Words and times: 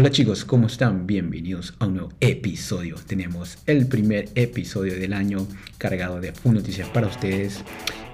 Hola 0.00 0.10
chicos, 0.10 0.46
¿cómo 0.46 0.66
están? 0.66 1.06
Bienvenidos 1.06 1.74
a 1.78 1.84
un 1.84 1.96
nuevo 1.96 2.08
episodio. 2.20 2.96
Tenemos 3.06 3.58
el 3.66 3.86
primer 3.86 4.30
episodio 4.34 4.98
del 4.98 5.12
año 5.12 5.46
cargado 5.76 6.22
de 6.22 6.32
full 6.32 6.54
noticias 6.54 6.88
para 6.88 7.06
ustedes. 7.06 7.62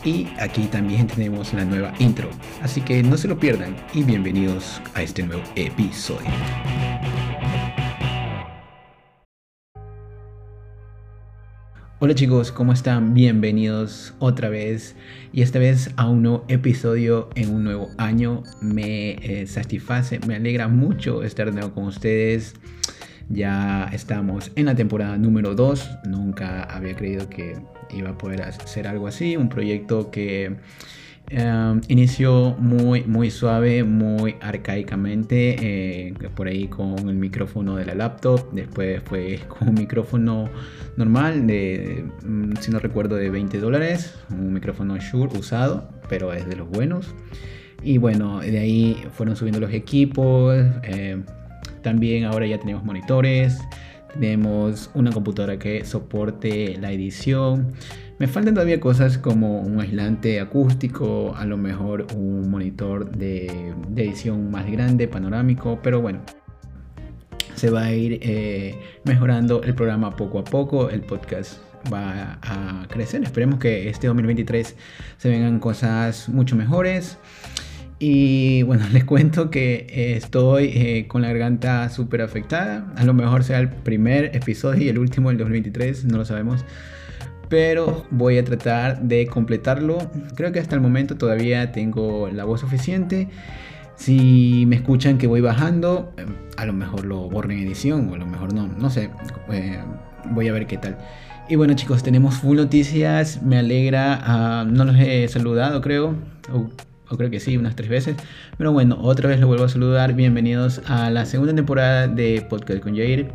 Y 0.04 0.26
aquí 0.40 0.64
también 0.64 1.06
tenemos 1.06 1.54
la 1.54 1.64
nueva 1.64 1.94
intro. 2.00 2.28
Así 2.60 2.80
que 2.80 3.04
no 3.04 3.16
se 3.16 3.28
lo 3.28 3.38
pierdan 3.38 3.76
y 3.94 4.02
bienvenidos 4.02 4.82
a 4.94 5.02
este 5.04 5.22
nuevo 5.22 5.44
episodio. 5.54 6.26
Hola 11.98 12.14
chicos, 12.14 12.52
¿cómo 12.52 12.74
están? 12.74 13.14
Bienvenidos 13.14 14.12
otra 14.18 14.50
vez 14.50 14.96
y 15.32 15.40
esta 15.40 15.58
vez 15.58 15.92
a 15.96 16.06
un 16.06 16.24
nuevo 16.24 16.44
episodio 16.46 17.30
en 17.36 17.54
un 17.54 17.64
nuevo 17.64 17.88
año. 17.96 18.42
Me 18.60 19.12
eh, 19.12 19.46
satisface, 19.46 20.20
me 20.26 20.34
alegra 20.34 20.68
mucho 20.68 21.22
estar 21.22 21.46
de 21.46 21.52
nuevo 21.52 21.72
con 21.72 21.84
ustedes. 21.84 22.54
Ya 23.30 23.88
estamos 23.94 24.52
en 24.56 24.66
la 24.66 24.74
temporada 24.74 25.16
número 25.16 25.54
2. 25.54 25.90
Nunca 26.04 26.64
había 26.64 26.94
creído 26.94 27.30
que 27.30 27.56
iba 27.88 28.10
a 28.10 28.18
poder 28.18 28.42
hacer 28.42 28.86
algo 28.86 29.06
así. 29.06 29.38
Un 29.38 29.48
proyecto 29.48 30.10
que 30.10 30.56
Em, 31.28 31.80
inició 31.88 32.54
muy, 32.58 33.02
muy 33.02 33.32
suave, 33.32 33.82
muy 33.82 34.36
arcaicamente, 34.40 35.56
eh, 36.08 36.14
por 36.36 36.46
ahí 36.46 36.68
con 36.68 36.96
el 37.08 37.16
micrófono 37.16 37.74
de 37.74 37.84
la 37.84 37.96
laptop, 37.96 38.52
después 38.52 39.02
fue 39.02 39.40
con 39.48 39.70
un 39.70 39.74
micrófono 39.74 40.48
normal 40.96 41.48
de, 41.48 42.04
mm, 42.24 42.52
si 42.60 42.70
no 42.70 42.78
recuerdo, 42.78 43.16
de 43.16 43.30
20 43.30 43.58
dólares, 43.58 44.14
un 44.30 44.52
micrófono 44.52 44.96
Shure 44.98 45.36
usado, 45.36 45.88
pero 46.08 46.32
es 46.32 46.46
de 46.46 46.54
los 46.54 46.68
buenos. 46.68 47.12
Y 47.82 47.98
bueno, 47.98 48.40
de 48.40 48.58
ahí 48.58 49.04
fueron 49.12 49.34
subiendo 49.34 49.60
los 49.60 49.72
equipos, 49.72 50.56
eh, 50.84 51.20
también 51.82 52.24
ahora 52.24 52.46
ya 52.46 52.58
tenemos 52.58 52.84
monitores, 52.84 53.58
tenemos 54.20 54.90
una 54.94 55.12
computadora 55.12 55.58
que 55.58 55.84
soporte 55.84 56.76
la 56.80 56.92
edición. 56.92 57.72
Me 58.18 58.26
faltan 58.26 58.54
todavía 58.54 58.80
cosas 58.80 59.18
como 59.18 59.60
un 59.60 59.80
aislante 59.80 60.40
acústico, 60.40 61.34
a 61.36 61.44
lo 61.44 61.56
mejor 61.56 62.06
un 62.14 62.50
monitor 62.50 63.10
de, 63.10 63.74
edición 63.94 64.50
más 64.50 64.70
grande, 64.70 65.06
panorámico, 65.06 65.78
pero 65.82 66.00
bueno, 66.00 66.20
se 67.54 67.70
va 67.70 67.84
a 67.84 67.92
ir 67.92 68.18
eh, 68.22 68.78
mejorando 69.04 69.62
el 69.62 69.74
programa 69.74 70.16
poco 70.16 70.38
a 70.38 70.44
poco, 70.44 70.88
el 70.88 71.02
podcast 71.02 71.58
va 71.92 72.38
a 72.42 72.86
crecer. 72.88 73.22
Esperemos 73.22 73.58
que 73.58 73.88
este 73.88 74.06
2023 74.06 74.76
se 75.18 75.28
vengan 75.28 75.60
cosas 75.60 76.28
mucho 76.28 76.56
mejores. 76.56 77.18
Y 77.98 78.62
bueno, 78.62 78.86
les 78.92 79.04
cuento 79.04 79.50
que 79.50 80.14
estoy 80.16 80.70
eh, 80.74 81.06
con 81.08 81.22
la 81.22 81.28
garganta 81.28 81.88
súper 81.88 82.22
afectada. 82.22 82.92
A 82.96 83.04
lo 83.04 83.14
mejor 83.14 83.44
sea 83.44 83.58
el 83.58 83.70
primer 83.70 84.36
episodio 84.36 84.84
y 84.84 84.88
el 84.88 84.98
último 84.98 85.30
del 85.30 85.38
2023, 85.38 86.04
no 86.04 86.18
lo 86.18 86.24
sabemos 86.24 86.64
pero 87.48 88.06
voy 88.10 88.38
a 88.38 88.44
tratar 88.44 89.02
de 89.02 89.26
completarlo. 89.26 89.98
Creo 90.34 90.52
que 90.52 90.60
hasta 90.60 90.74
el 90.74 90.80
momento 90.80 91.16
todavía 91.16 91.72
tengo 91.72 92.28
la 92.28 92.44
voz 92.44 92.60
suficiente. 92.60 93.28
Si 93.96 94.64
me 94.66 94.76
escuchan 94.76 95.18
que 95.18 95.26
voy 95.26 95.40
bajando, 95.40 96.12
em, 96.16 96.34
a 96.56 96.66
lo 96.66 96.72
mejor 96.72 97.04
lo 97.04 97.30
borro 97.30 97.50
en 97.50 97.60
edición 97.60 98.10
o 98.10 98.14
a 98.14 98.18
lo 98.18 98.26
mejor 98.26 98.52
no, 98.52 98.68
no 98.68 98.90
sé. 98.90 99.10
Eh, 99.50 99.78
voy 100.30 100.48
a 100.48 100.52
ver 100.52 100.66
qué 100.66 100.76
tal. 100.76 100.98
Y 101.48 101.56
bueno 101.56 101.74
chicos, 101.74 102.02
tenemos 102.02 102.34
full 102.34 102.56
noticias, 102.56 103.42
me 103.42 103.58
alegra, 103.58 104.18
ah, 104.22 104.66
no 104.68 104.84
los 104.84 104.96
he 104.96 105.28
saludado 105.28 105.80
creo, 105.80 106.16
o, 107.08 107.16
creo 107.16 107.30
que 107.30 107.40
sí, 107.40 107.56
unas 107.56 107.76
tres 107.76 107.88
veces. 107.88 108.16
Pero 108.58 108.72
bueno, 108.72 108.98
otra 109.00 109.28
vez 109.28 109.40
los 109.40 109.48
vuelvo 109.48 109.64
a 109.64 109.68
saludar, 109.68 110.14
bienvenidos 110.14 110.80
a 110.86 111.10
la 111.10 111.26
segunda 111.26 111.54
temporada 111.54 112.08
de 112.08 112.44
Podcast 112.48 112.82
con 112.82 112.96
Jair 112.96 113.30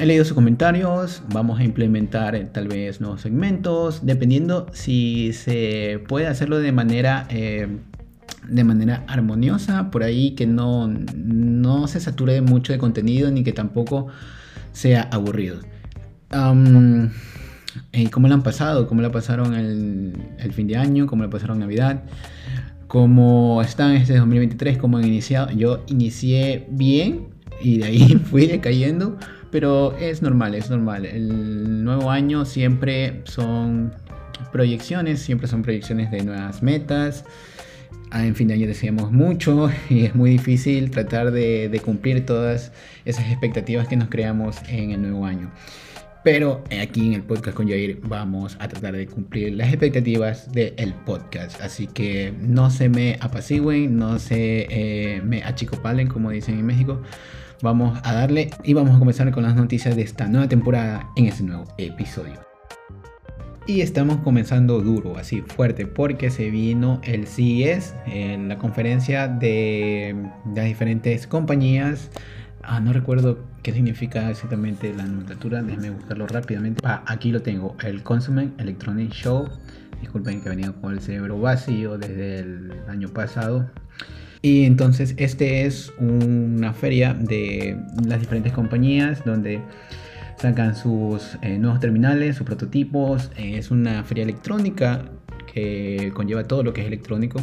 he 0.00 0.06
leído 0.06 0.24
sus 0.24 0.34
comentarios, 0.34 1.22
vamos 1.32 1.60
a 1.60 1.64
implementar 1.64 2.34
eh, 2.34 2.48
tal 2.50 2.68
vez 2.68 3.00
nuevos 3.00 3.20
segmentos, 3.20 4.06
dependiendo 4.06 4.66
si 4.72 5.32
se 5.32 6.02
puede 6.08 6.26
hacerlo 6.26 6.58
de 6.58 6.72
manera, 6.72 7.26
eh, 7.28 7.68
de 8.48 8.64
manera 8.64 9.04
armoniosa, 9.06 9.90
por 9.90 10.02
ahí 10.02 10.30
que 10.30 10.46
no, 10.46 10.88
no 10.88 11.88
se 11.88 12.00
sature 12.00 12.40
mucho 12.40 12.72
de 12.72 12.78
contenido 12.78 13.30
ni 13.30 13.44
que 13.44 13.52
tampoco 13.52 14.06
sea 14.72 15.08
aburrido. 15.12 15.60
¿Y 17.92 18.06
cómo 18.06 18.28
lo 18.28 18.34
han 18.34 18.42
pasado? 18.42 18.86
¿Cómo 18.88 19.02
lo 19.02 19.10
pasaron 19.10 19.54
el, 19.54 20.12
el 20.38 20.52
fin 20.52 20.66
de 20.66 20.76
año? 20.76 21.06
¿Cómo 21.06 21.22
lo 21.22 21.30
pasaron 21.30 21.58
Navidad? 21.58 22.04
¿Cómo 22.88 23.62
están 23.62 23.92
este 23.96 24.16
2023? 24.16 24.78
¿Cómo 24.78 24.98
han 24.98 25.04
iniciado? 25.04 25.50
Yo 25.50 25.84
inicié 25.88 26.66
bien, 26.70 27.36
y 27.60 27.78
de 27.78 27.84
ahí 27.84 28.16
fui 28.30 28.46
decayendo, 28.46 29.16
pero 29.50 29.96
es 29.98 30.22
normal, 30.22 30.54
es 30.54 30.70
normal. 30.70 31.06
El 31.06 31.84
nuevo 31.84 32.10
año 32.10 32.44
siempre 32.44 33.22
son 33.24 33.92
proyecciones, 34.52 35.20
siempre 35.20 35.48
son 35.48 35.62
proyecciones 35.62 36.10
de 36.10 36.24
nuevas 36.24 36.62
metas. 36.62 37.24
Ah, 38.10 38.24
en 38.24 38.36
fin 38.36 38.48
de 38.48 38.54
año 38.54 38.66
deseamos 38.66 39.10
mucho 39.10 39.68
y 39.90 40.04
es 40.04 40.14
muy 40.14 40.30
difícil 40.30 40.90
tratar 40.90 41.32
de, 41.32 41.80
cumplir 41.84 42.24
todas 42.24 42.72
esas 43.04 43.26
expectativas 43.30 43.88
que 43.88 43.96
nos 43.96 44.08
creamos 44.08 44.56
en 44.68 44.92
el 44.92 45.02
nuevo 45.02 45.26
año. 45.26 45.50
Pero 46.26 46.64
aquí 46.82 47.06
en 47.06 47.12
el 47.12 47.22
podcast 47.22 47.56
con 47.56 47.68
Jair 47.68 48.00
vamos 48.02 48.56
a 48.58 48.66
tratar 48.66 48.96
de 48.96 49.06
cumplir 49.06 49.54
las 49.54 49.68
expectativas 49.68 50.50
del 50.50 50.92
podcast. 51.04 51.60
Así 51.60 51.86
que 51.86 52.34
no 52.40 52.68
se 52.68 52.88
me 52.88 53.16
apacigüen, 53.20 53.96
no 53.96 54.18
se 54.18 54.66
eh, 54.68 55.22
me 55.22 55.44
achicopalen, 55.44 56.08
como 56.08 56.30
dicen 56.30 56.58
en 56.58 56.66
México 56.66 57.00
vamos 57.62 58.00
a 58.02 58.12
darle 58.12 58.50
y 58.64 58.74
vamos 58.74 58.96
a 58.96 58.98
comenzar 58.98 59.30
con 59.30 59.44
las 59.44 59.54
noticias 59.54 59.94
de 59.94 60.02
esta 60.02 60.26
nueva 60.26 60.48
temporada 60.48 61.08
en 61.14 61.26
este 61.26 61.44
nuevo 61.44 61.64
episodio. 61.78 62.40
Y 63.68 63.80
estamos 63.80 64.16
comenzando 64.16 64.80
duro, 64.80 65.18
así 65.18 65.42
fuerte, 65.42 65.86
porque 65.86 66.30
se 66.30 66.50
vino 66.50 67.00
el 67.04 67.28
CES, 67.28 67.94
en 68.06 68.48
la 68.48 68.58
conferencia 68.58 69.28
de 69.28 70.16
las 70.56 70.64
diferentes 70.64 71.28
compañías. 71.28 72.10
Ah, 72.68 72.80
no 72.80 72.92
recuerdo 72.92 73.38
qué 73.62 73.72
significa 73.72 74.28
exactamente 74.28 74.92
la 74.92 75.04
nomenclatura, 75.04 75.62
déjenme 75.62 75.90
buscarlo 75.90 76.26
rápidamente. 76.26 76.82
Ah, 76.84 77.04
aquí 77.06 77.30
lo 77.30 77.40
tengo, 77.40 77.76
el 77.84 78.02
Consumer 78.02 78.48
Electronic 78.58 79.12
Show. 79.12 79.48
Disculpen 80.00 80.40
que 80.40 80.48
he 80.48 80.50
venido 80.50 80.74
con 80.80 80.92
el 80.92 81.00
cerebro 81.00 81.40
vacío 81.40 81.96
desde 81.96 82.40
el 82.40 82.72
año 82.88 83.08
pasado. 83.08 83.70
Y 84.42 84.64
entonces 84.64 85.14
este 85.16 85.64
es 85.64 85.92
una 86.00 86.72
feria 86.72 87.14
de 87.14 87.78
las 88.04 88.18
diferentes 88.18 88.52
compañías 88.52 89.24
donde 89.24 89.60
sacan 90.36 90.74
sus 90.74 91.38
eh, 91.42 91.58
nuevos 91.58 91.78
terminales, 91.78 92.34
sus 92.34 92.46
prototipos. 92.46 93.30
es 93.36 93.70
una 93.70 94.02
feria 94.02 94.24
electrónica 94.24 95.04
que 95.52 96.10
conlleva 96.14 96.42
todo 96.42 96.64
lo 96.64 96.72
que 96.72 96.80
es 96.80 96.88
electrónico, 96.88 97.38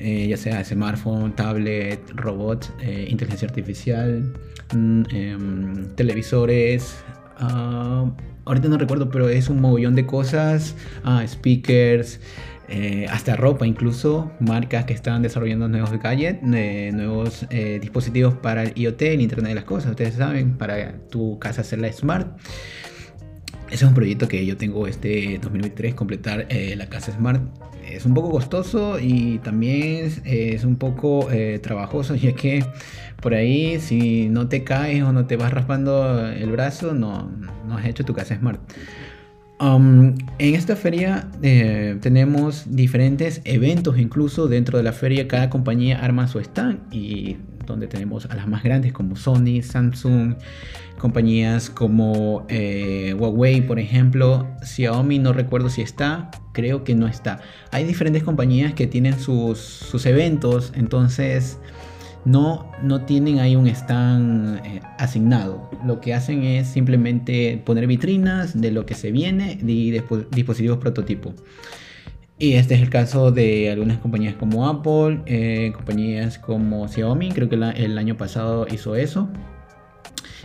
eh, 0.00 0.28
ya 0.28 0.36
sea 0.36 0.64
smartphone, 0.64 1.36
tablet, 1.36 2.00
robot, 2.14 2.66
eh, 2.80 3.06
inteligencia 3.10 3.46
artificial, 3.46 4.32
mm, 4.74 5.02
em, 5.12 5.88
televisores. 5.94 6.96
Ah, 7.38 8.10
ahorita 8.46 8.68
no 8.68 8.78
recuerdo, 8.78 9.10
pero 9.10 9.28
es 9.28 9.48
un 9.48 9.60
mogollón 9.60 9.94
de 9.94 10.06
cosas, 10.06 10.74
ah, 11.04 11.22
speakers, 11.26 12.20
eh, 12.68 13.06
hasta 13.10 13.36
ropa, 13.36 13.66
incluso 13.66 14.30
marcas 14.40 14.84
que 14.86 14.94
están 14.94 15.22
desarrollando 15.22 15.68
nuevos 15.68 15.90
gadgets, 16.00 16.42
nuevos 16.42 17.46
dispositivos 17.80 18.34
para 18.34 18.62
el 18.62 18.72
IoT, 18.76 19.02
el 19.02 19.20
Internet 19.20 19.48
de 19.48 19.54
las 19.56 19.64
Cosas, 19.64 19.90
ustedes 19.90 20.14
saben, 20.14 20.56
para 20.56 20.92
tu 21.10 21.38
casa 21.38 21.62
hacerla 21.62 21.92
smart. 21.92 22.38
Ese 23.70 23.84
es 23.84 23.88
un 23.88 23.94
proyecto 23.94 24.26
que 24.28 24.44
yo 24.44 24.56
tengo 24.56 24.86
este 24.86 25.38
2023, 25.40 25.94
completar 25.94 26.46
la 26.76 26.88
casa 26.88 27.12
smart. 27.12 27.42
Es 27.88 28.04
un 28.04 28.14
poco 28.14 28.30
costoso 28.30 28.98
y 29.00 29.38
también 29.38 30.12
es, 30.24 30.64
un 30.64 30.76
poco 30.76 31.28
trabajoso, 31.62 32.14
ya 32.16 32.32
que 32.32 32.64
por 33.20 33.34
ahí 33.34 33.78
si 33.80 34.28
no 34.28 34.48
te 34.48 34.64
caes 34.64 35.02
o 35.02 35.12
no 35.12 35.26
te 35.26 35.36
vas 35.36 35.52
raspando 35.52 36.26
el 36.26 36.50
brazo, 36.50 36.94
no, 36.94 37.30
no 37.66 37.76
has 37.76 37.86
hecho 37.86 38.04
tu 38.04 38.12
casa 38.12 38.36
smart. 38.36 38.60
Um, 39.60 40.14
en 40.38 40.54
esta 40.54 40.74
feria 40.74 41.28
eh, 41.42 41.98
tenemos 42.00 42.64
diferentes 42.74 43.42
eventos, 43.44 43.98
incluso 43.98 44.48
dentro 44.48 44.78
de 44.78 44.84
la 44.84 44.92
feria 44.92 45.28
cada 45.28 45.50
compañía 45.50 46.00
arma 46.00 46.28
su 46.28 46.38
stand 46.38 46.80
y 46.90 47.36
donde 47.66 47.86
tenemos 47.86 48.24
a 48.24 48.36
las 48.36 48.48
más 48.48 48.62
grandes 48.62 48.94
como 48.94 49.16
Sony, 49.16 49.60
Samsung, 49.62 50.36
compañías 50.98 51.68
como 51.68 52.46
eh, 52.48 53.14
Huawei, 53.18 53.60
por 53.60 53.78
ejemplo, 53.78 54.48
Xiaomi, 54.62 55.18
no 55.18 55.34
recuerdo 55.34 55.68
si 55.68 55.82
está, 55.82 56.30
creo 56.52 56.82
que 56.82 56.94
no 56.94 57.06
está. 57.06 57.40
Hay 57.70 57.84
diferentes 57.84 58.22
compañías 58.22 58.72
que 58.72 58.86
tienen 58.86 59.20
sus, 59.20 59.58
sus 59.58 60.06
eventos, 60.06 60.72
entonces 60.74 61.58
no, 62.24 62.70
no 62.82 63.02
tienen 63.02 63.38
ahí 63.38 63.56
un 63.56 63.66
stand 63.66 64.64
eh, 64.64 64.80
asignado. 64.98 65.70
Lo 65.84 66.00
que 66.00 66.14
hacen 66.14 66.44
es 66.44 66.68
simplemente 66.68 67.62
poner 67.64 67.86
vitrinas 67.86 68.60
de 68.60 68.70
lo 68.70 68.86
que 68.86 68.94
se 68.94 69.10
viene 69.10 69.58
y 69.62 69.90
dispositivos 70.30 70.78
prototipo. 70.78 71.34
Y 72.38 72.54
este 72.54 72.74
es 72.74 72.80
el 72.80 72.88
caso 72.88 73.30
de 73.32 73.70
algunas 73.70 73.98
compañías 73.98 74.34
como 74.34 74.66
Apple, 74.66 75.20
eh, 75.26 75.72
compañías 75.74 76.38
como 76.38 76.88
Xiaomi, 76.88 77.32
creo 77.32 77.50
que 77.50 77.56
el 77.56 77.98
año 77.98 78.16
pasado 78.16 78.66
hizo 78.70 78.96
eso. 78.96 79.28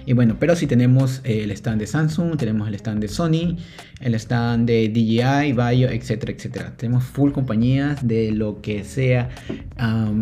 Y 0.08 0.14
bueno, 0.14 0.38
pero 0.40 0.56
si 0.56 0.68
tenemos 0.68 1.22
eh, 1.24 1.44
el 1.44 1.52
stand 1.52 1.80
de 1.80 1.88
Samsung, 1.88 2.38
tenemos 2.38 2.68
el 2.68 2.76
stand 2.76 3.02
de 3.02 3.08
Sony, 3.08 3.58
el 4.02 4.14
stand 4.16 4.68
de 4.68 4.90
DJI, 4.90 5.54
Bio, 5.54 5.90
etcétera, 5.90 6.32
etcétera. 6.32 6.74
Tenemos 6.78 7.04
full 7.04 7.32
compañías 7.32 8.08
de 8.08 8.32
lo 8.32 8.62
que 8.62 8.84
sea, 8.84 9.30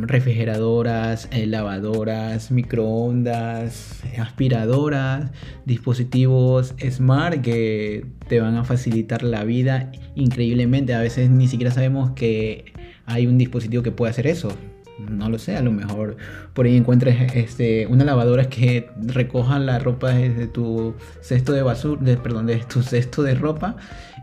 refrigeradoras, 0.02 1.28
eh, 1.32 1.48
lavadoras, 1.48 2.50
microondas, 2.50 4.02
aspiradoras, 4.18 5.32
dispositivos 5.66 6.76
smart 6.90 7.42
que 7.42 8.06
te 8.30 8.40
van 8.40 8.56
a 8.56 8.64
facilitar 8.64 9.22
la 9.22 9.44
vida 9.44 9.92
increíblemente. 10.16 10.94
A 10.94 11.02
veces 11.02 11.30
ni 11.30 11.50
siquiera 11.50 11.72
sabemos 11.72 12.12
que 12.12 12.72
hay 13.06 13.28
un 13.28 13.38
dispositivo 13.38 13.84
que 13.84 13.92
puede 13.92 14.12
hacer 14.12 14.28
eso 14.28 14.58
no 15.00 15.30
lo 15.30 15.40
sé, 15.40 15.56
a 15.56 15.62
lo 15.62 15.72
mejor 15.72 16.18
por 16.54 16.66
ahí 16.66 16.78
encuentres 16.78 17.34
este, 17.36 17.88
una 17.88 18.06
lavadora 18.06 18.50
que 18.50 18.90
recoja 18.98 19.60
la 19.60 19.80
ropa 19.80 20.12
de 20.12 20.48
tu 20.48 20.96
cesto 21.22 21.54
de 21.54 21.64
basura, 21.64 22.02
de, 22.02 22.18
perdón, 22.18 22.48
de 22.48 22.58
tu 22.58 22.82
cesto 22.84 23.24
de 23.24 23.36
ropa 23.36 23.76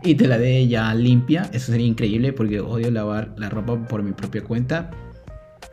y 0.03 0.15
te 0.15 0.27
la 0.27 0.37
dé 0.37 0.67
ya 0.67 0.93
limpia. 0.93 1.49
Eso 1.53 1.71
sería 1.71 1.87
increíble 1.87 2.33
porque 2.33 2.59
odio 2.59 2.91
lavar 2.91 3.33
la 3.37 3.49
ropa 3.49 3.87
por 3.87 4.03
mi 4.03 4.11
propia 4.11 4.43
cuenta. 4.43 4.91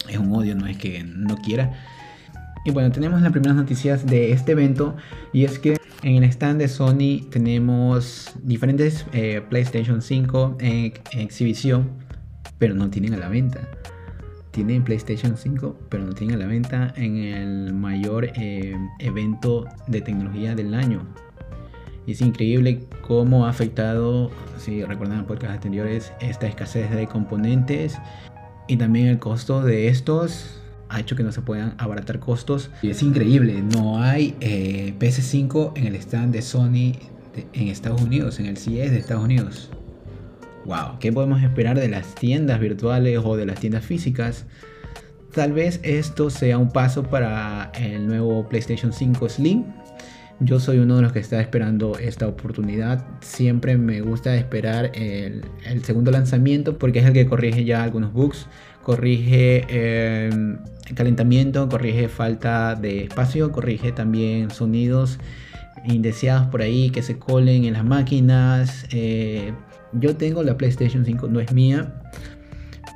Es 0.08 0.18
un 0.18 0.34
odio, 0.34 0.54
no 0.54 0.66
es 0.66 0.76
que 0.76 1.04
no 1.04 1.36
quiera. 1.36 1.72
Y 2.64 2.70
bueno, 2.70 2.90
tenemos 2.90 3.22
las 3.22 3.32
primeras 3.32 3.56
noticias 3.56 4.04
de 4.06 4.32
este 4.32 4.52
evento 4.52 4.96
y 5.32 5.44
es 5.44 5.58
que 5.58 5.76
en 6.02 6.22
el 6.22 6.24
stand 6.24 6.60
de 6.60 6.68
Sony 6.68 7.28
tenemos 7.30 8.32
diferentes 8.42 9.06
eh, 9.12 9.42
PlayStation 9.48 10.02
5 10.02 10.58
en 10.60 10.92
exhibición, 11.12 11.88
pero 12.58 12.74
no 12.74 12.90
tienen 12.90 13.14
a 13.14 13.16
la 13.16 13.28
venta 13.28 13.60
tienen 14.64 14.82
PlayStation 14.82 15.36
5, 15.36 15.76
pero 15.88 16.04
no 16.04 16.12
tienen 16.12 16.34
a 16.34 16.38
la 16.40 16.46
venta 16.48 16.92
en 16.96 17.16
el 17.18 17.74
mayor 17.74 18.24
eh, 18.34 18.74
evento 18.98 19.66
de 19.86 20.00
tecnología 20.00 20.56
del 20.56 20.74
año. 20.74 21.06
Y 22.06 22.12
es 22.12 22.20
increíble 22.22 22.80
cómo 23.02 23.46
ha 23.46 23.50
afectado, 23.50 24.32
si 24.58 24.82
recuerdan 24.82 25.24
en 25.30 25.46
anteriores, 25.48 26.12
esta 26.20 26.48
escasez 26.48 26.90
de 26.90 27.06
componentes 27.06 27.98
y 28.66 28.76
también 28.78 29.06
el 29.06 29.20
costo 29.20 29.62
de 29.62 29.86
estos 29.86 30.60
ha 30.88 30.98
hecho 30.98 31.14
que 31.14 31.22
no 31.22 31.30
se 31.30 31.40
puedan 31.40 31.76
abaratar 31.78 32.18
costos. 32.18 32.72
Y 32.82 32.90
es 32.90 33.00
increíble, 33.00 33.62
no 33.62 34.02
hay 34.02 34.34
eh, 34.40 34.92
PS5 34.98 35.74
en 35.76 35.86
el 35.86 35.94
stand 35.94 36.32
de 36.32 36.42
Sony 36.42 36.98
en 37.52 37.68
Estados 37.68 38.02
Unidos, 38.02 38.40
en 38.40 38.46
el 38.46 38.56
CES 38.56 38.90
de 38.90 38.98
Estados 38.98 39.22
Unidos 39.22 39.70
wow, 40.68 40.98
¿qué 41.00 41.10
podemos 41.10 41.42
esperar 41.42 41.80
de 41.80 41.88
las 41.88 42.14
tiendas 42.14 42.60
virtuales 42.60 43.18
o 43.24 43.36
de 43.36 43.46
las 43.46 43.58
tiendas 43.58 43.84
físicas? 43.84 44.44
Tal 45.32 45.52
vez 45.52 45.80
esto 45.82 46.28
sea 46.28 46.58
un 46.58 46.70
paso 46.70 47.04
para 47.04 47.72
el 47.74 48.06
nuevo 48.06 48.46
PlayStation 48.48 48.92
5 48.92 49.28
Slim. 49.30 49.64
Yo 50.40 50.60
soy 50.60 50.78
uno 50.78 50.96
de 50.96 51.02
los 51.02 51.12
que 51.12 51.20
está 51.20 51.40
esperando 51.40 51.98
esta 51.98 52.28
oportunidad. 52.28 53.02
Siempre 53.22 53.78
me 53.78 54.02
gusta 54.02 54.36
esperar 54.36 54.92
el, 54.94 55.42
segundo 55.84 56.10
lanzamiento 56.10 56.78
porque 56.78 56.98
es 56.98 57.06
el 57.06 57.14
que 57.14 57.26
corrige 57.26 57.64
ya 57.64 57.82
algunos 57.82 58.12
bugs, 58.12 58.46
corrige 58.82 59.64
eh, 59.70 60.30
calentamiento, 60.94 61.66
corrige 61.70 62.08
falta 62.08 62.74
de 62.74 63.04
espacio, 63.04 63.52
corrige 63.52 63.90
también 63.90 64.50
sonidos 64.50 65.18
indeseados 65.86 66.46
por 66.48 66.60
ahí 66.60 66.90
que 66.90 67.02
se 67.02 67.18
colen 67.18 67.64
en 67.64 67.72
las 67.72 67.84
máquinas. 67.84 68.86
Eh, 68.92 69.54
yo 69.92 70.16
tengo 70.16 70.42
la 70.42 70.56
PlayStation 70.56 71.04
5, 71.04 71.28
no 71.28 71.40
es 71.40 71.52
mía, 71.52 72.02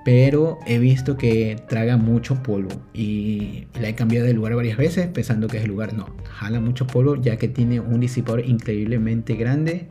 pero 0.05 0.59
he 0.67 0.79
visto 0.79 1.17
que 1.17 1.57
traga 1.69 1.97
mucho 1.97 2.43
polvo 2.43 2.71
y 2.93 3.67
la 3.81 3.89
he 3.89 3.95
cambiado 3.95 4.27
de 4.27 4.35
lugar 4.35 4.55
varias 4.55 4.77
veces 4.77 5.07
pensando 5.07 5.49
que 5.49 5.59
es 5.59 5.65
el 5.65 5.71
lugar. 5.71 5.95
No, 5.95 6.07
jala 6.31 6.61
mucho 6.61 6.87
polvo 6.87 7.17
ya 7.17 7.37
que 7.37 7.49
tiene 7.49 7.81
un 7.81 8.01
disipador 8.01 8.45
increíblemente 8.45 9.35
grande 9.37 9.89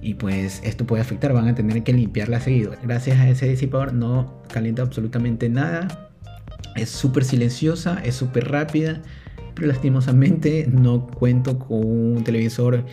y 0.00 0.14
pues 0.14 0.60
esto 0.64 0.86
puede 0.86 1.02
afectar, 1.02 1.32
van 1.32 1.48
a 1.48 1.54
tener 1.54 1.82
que 1.82 1.92
limpiarla 1.92 2.40
seguido. 2.40 2.74
Gracias 2.82 3.18
a 3.18 3.28
ese 3.28 3.48
disipador 3.48 3.92
no 3.92 4.42
calienta 4.52 4.82
absolutamente 4.82 5.48
nada, 5.48 6.10
es 6.76 6.90
súper 6.90 7.24
silenciosa, 7.24 8.00
es 8.04 8.14
súper 8.14 8.50
rápida, 8.50 9.02
pero 9.54 9.66
lastimosamente 9.66 10.68
no 10.70 11.06
cuento 11.06 11.58
con 11.58 11.84
un 11.84 12.24
televisor 12.24 12.84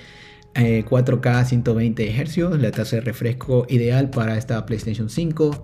4K 0.56 1.46
120 1.46 2.26
Hz, 2.26 2.60
la 2.60 2.72
tasa 2.72 2.98
de 2.98 3.02
refresco 3.02 3.66
ideal 3.70 4.10
para 4.10 4.38
esta 4.38 4.66
PlayStation 4.66 5.10
5. 5.10 5.64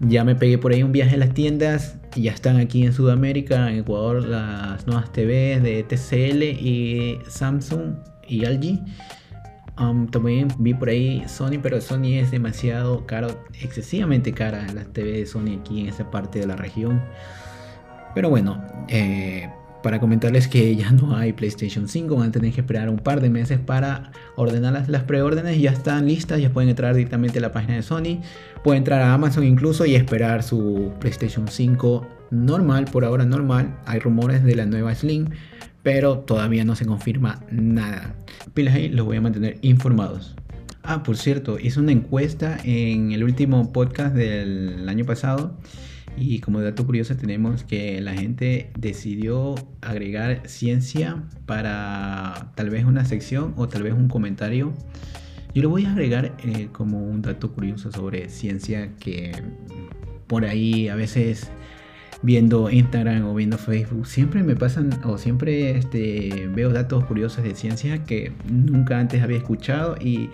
Ya 0.00 0.24
me 0.24 0.34
pegué 0.34 0.58
por 0.58 0.72
ahí 0.72 0.82
un 0.82 0.92
viaje 0.92 1.14
a 1.14 1.18
las 1.18 1.34
tiendas 1.34 1.96
y 2.16 2.22
ya 2.22 2.32
están 2.32 2.56
aquí 2.56 2.84
en 2.84 2.92
Sudamérica, 2.92 3.70
en 3.70 3.80
Ecuador, 3.80 4.24
las 4.24 4.86
nuevas 4.86 5.12
TVs 5.12 5.62
de 5.62 5.84
TCL 5.88 6.42
y 6.42 7.18
Samsung 7.28 7.94
y 8.28 8.44
LG. 8.44 8.80
Um, 9.78 10.06
también 10.08 10.48
vi 10.58 10.72
por 10.72 10.88
ahí 10.88 11.24
Sony, 11.26 11.58
pero 11.60 11.80
Sony 11.80 12.18
es 12.18 12.30
demasiado 12.30 13.06
caro, 13.06 13.44
excesivamente 13.60 14.32
cara 14.32 14.66
las 14.72 14.86
TV 14.92 15.12
de 15.12 15.26
Sony 15.26 15.58
aquí 15.60 15.80
en 15.80 15.88
esta 15.88 16.10
parte 16.10 16.38
de 16.38 16.46
la 16.46 16.56
región. 16.56 17.02
Pero 18.14 18.30
bueno, 18.30 18.62
eh, 18.88 19.50
para 19.84 20.00
comentarles 20.00 20.48
que 20.48 20.74
ya 20.76 20.90
no 20.92 21.14
hay 21.14 21.34
PlayStation 21.34 21.88
5, 21.88 22.16
van 22.16 22.30
a 22.30 22.32
tener 22.32 22.54
que 22.54 22.62
esperar 22.62 22.88
un 22.88 22.96
par 22.96 23.20
de 23.20 23.28
meses 23.28 23.58
para 23.58 24.12
ordenar 24.34 24.72
las, 24.72 24.88
las 24.88 25.02
preórdenes, 25.02 25.60
ya 25.60 25.72
están 25.72 26.06
listas, 26.06 26.40
ya 26.40 26.48
pueden 26.48 26.70
entrar 26.70 26.94
directamente 26.94 27.38
a 27.38 27.42
la 27.42 27.52
página 27.52 27.74
de 27.74 27.82
Sony, 27.82 28.22
pueden 28.62 28.78
entrar 28.78 29.02
a 29.02 29.12
Amazon 29.12 29.44
incluso 29.44 29.84
y 29.84 29.94
esperar 29.94 30.42
su 30.42 30.90
PlayStation 31.00 31.48
5 31.48 32.08
normal, 32.30 32.86
por 32.86 33.04
ahora 33.04 33.26
normal, 33.26 33.76
hay 33.84 33.98
rumores 34.00 34.42
de 34.42 34.56
la 34.56 34.64
nueva 34.64 34.94
Slim, 34.94 35.26
pero 35.82 36.20
todavía 36.20 36.64
no 36.64 36.76
se 36.76 36.86
confirma 36.86 37.42
nada. 37.50 38.14
Pilas 38.54 38.76
ahí, 38.76 38.88
los 38.88 39.04
voy 39.04 39.18
a 39.18 39.20
mantener 39.20 39.58
informados. 39.60 40.34
Ah, 40.82 41.02
por 41.02 41.18
cierto, 41.18 41.58
hice 41.58 41.78
una 41.78 41.92
encuesta 41.92 42.56
en 42.64 43.12
el 43.12 43.22
último 43.22 43.70
podcast 43.70 44.14
del 44.14 44.88
año 44.88 45.04
pasado 45.04 45.58
y 46.16 46.40
como 46.40 46.60
dato 46.60 46.86
curioso 46.86 47.16
tenemos 47.16 47.64
que 47.64 48.00
la 48.00 48.14
gente 48.14 48.70
decidió 48.78 49.54
agregar 49.80 50.42
ciencia 50.46 51.22
para 51.46 52.52
tal 52.54 52.70
vez 52.70 52.84
una 52.84 53.04
sección 53.04 53.54
o 53.56 53.68
tal 53.68 53.82
vez 53.82 53.92
un 53.94 54.08
comentario. 54.08 54.72
Yo 55.54 55.62
lo 55.62 55.70
voy 55.70 55.84
a 55.84 55.92
agregar 55.92 56.36
eh, 56.44 56.68
como 56.72 57.04
un 57.04 57.22
dato 57.22 57.52
curioso 57.52 57.92
sobre 57.92 58.28
ciencia 58.28 58.90
que 58.98 59.32
por 60.26 60.44
ahí 60.44 60.88
a 60.88 60.94
veces 60.94 61.50
viendo 62.22 62.70
Instagram 62.70 63.26
o 63.26 63.34
viendo 63.34 63.58
Facebook 63.58 64.06
siempre 64.06 64.42
me 64.42 64.56
pasan 64.56 64.98
o 65.04 65.18
siempre 65.18 65.76
este, 65.76 66.48
veo 66.54 66.70
datos 66.70 67.04
curiosos 67.04 67.44
de 67.44 67.54
ciencia 67.54 68.04
que 68.04 68.32
nunca 68.50 68.98
antes 68.98 69.22
había 69.22 69.36
escuchado 69.36 69.96
y 70.00 70.30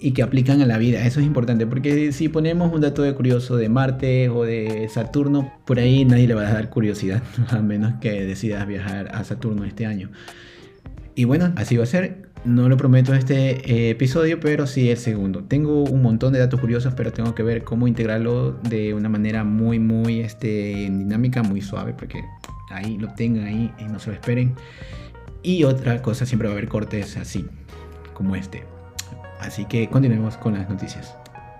y 0.00 0.12
que 0.12 0.22
aplican 0.22 0.60
a 0.60 0.66
la 0.66 0.78
vida. 0.78 1.04
Eso 1.06 1.20
es 1.20 1.26
importante 1.26 1.66
porque 1.66 2.12
si 2.12 2.28
ponemos 2.28 2.72
un 2.72 2.80
dato 2.80 3.02
de 3.02 3.14
curioso 3.14 3.56
de 3.56 3.68
Marte 3.68 4.28
o 4.28 4.44
de 4.44 4.88
Saturno, 4.92 5.52
por 5.64 5.78
ahí 5.78 6.04
nadie 6.04 6.26
le 6.26 6.34
va 6.34 6.46
a 6.46 6.52
dar 6.52 6.70
curiosidad, 6.70 7.22
a 7.48 7.58
menos 7.62 7.94
que 8.00 8.24
decidas 8.24 8.66
viajar 8.66 9.08
a 9.12 9.24
Saturno 9.24 9.64
este 9.64 9.86
año. 9.86 10.10
Y 11.14 11.24
bueno, 11.24 11.52
así 11.56 11.76
va 11.76 11.84
a 11.84 11.86
ser. 11.86 12.26
No 12.44 12.68
lo 12.68 12.76
prometo 12.76 13.12
este 13.12 13.72
eh, 13.72 13.90
episodio, 13.90 14.38
pero 14.38 14.68
sí 14.68 14.90
el 14.90 14.98
segundo. 14.98 15.42
Tengo 15.42 15.82
un 15.82 16.02
montón 16.02 16.32
de 16.32 16.38
datos 16.38 16.60
curiosos, 16.60 16.94
pero 16.94 17.12
tengo 17.12 17.34
que 17.34 17.42
ver 17.42 17.64
cómo 17.64 17.88
integrarlo 17.88 18.52
de 18.52 18.94
una 18.94 19.08
manera 19.08 19.42
muy, 19.42 19.80
muy 19.80 20.20
este, 20.20 20.46
dinámica, 20.46 21.42
muy 21.42 21.60
suave, 21.60 21.94
porque 21.94 22.22
ahí 22.70 22.98
lo 22.98 23.12
tengan 23.14 23.46
ahí 23.46 23.72
y 23.80 23.84
no 23.84 23.98
se 23.98 24.10
lo 24.10 24.14
esperen. 24.14 24.54
Y 25.42 25.64
otra 25.64 26.02
cosa, 26.02 26.26
siempre 26.26 26.46
va 26.46 26.54
a 26.54 26.56
haber 26.58 26.68
cortes 26.68 27.16
así, 27.16 27.46
como 28.14 28.36
este. 28.36 28.75
Así 29.40 29.64
que 29.64 29.88
continuemos 29.88 30.36
con 30.36 30.54
las 30.54 30.68
noticias. 30.68 31.14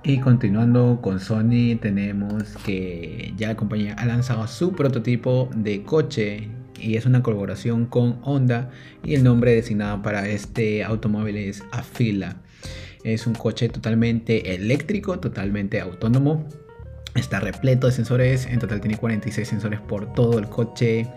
Y 0.08 0.18
continuando 0.18 1.00
con 1.02 1.18
Sony, 1.18 1.76
tenemos 1.80 2.44
que 2.64 3.34
ya 3.36 3.48
la 3.48 3.56
compañía 3.56 3.94
ha 3.94 4.06
lanzado 4.06 4.46
su 4.46 4.72
prototipo 4.72 5.50
de 5.56 5.82
coche 5.82 6.48
y 6.80 6.94
es 6.94 7.06
una 7.06 7.24
colaboración 7.24 7.86
con 7.86 8.20
Honda 8.22 8.70
y 9.02 9.14
el 9.14 9.24
nombre 9.24 9.52
designado 9.52 10.02
para 10.02 10.28
este 10.28 10.84
automóvil 10.84 11.36
es 11.36 11.64
Afila. 11.72 12.36
Es 13.02 13.26
un 13.26 13.34
coche 13.34 13.68
totalmente 13.68 14.54
eléctrico, 14.54 15.18
totalmente 15.18 15.80
autónomo. 15.80 16.46
Está 17.16 17.40
repleto 17.40 17.88
de 17.88 17.92
sensores, 17.92 18.46
en 18.46 18.60
total 18.60 18.80
tiene 18.80 18.98
46 18.98 19.48
sensores 19.48 19.80
por 19.80 20.12
todo 20.12 20.38
el 20.38 20.48
coche. 20.48 21.08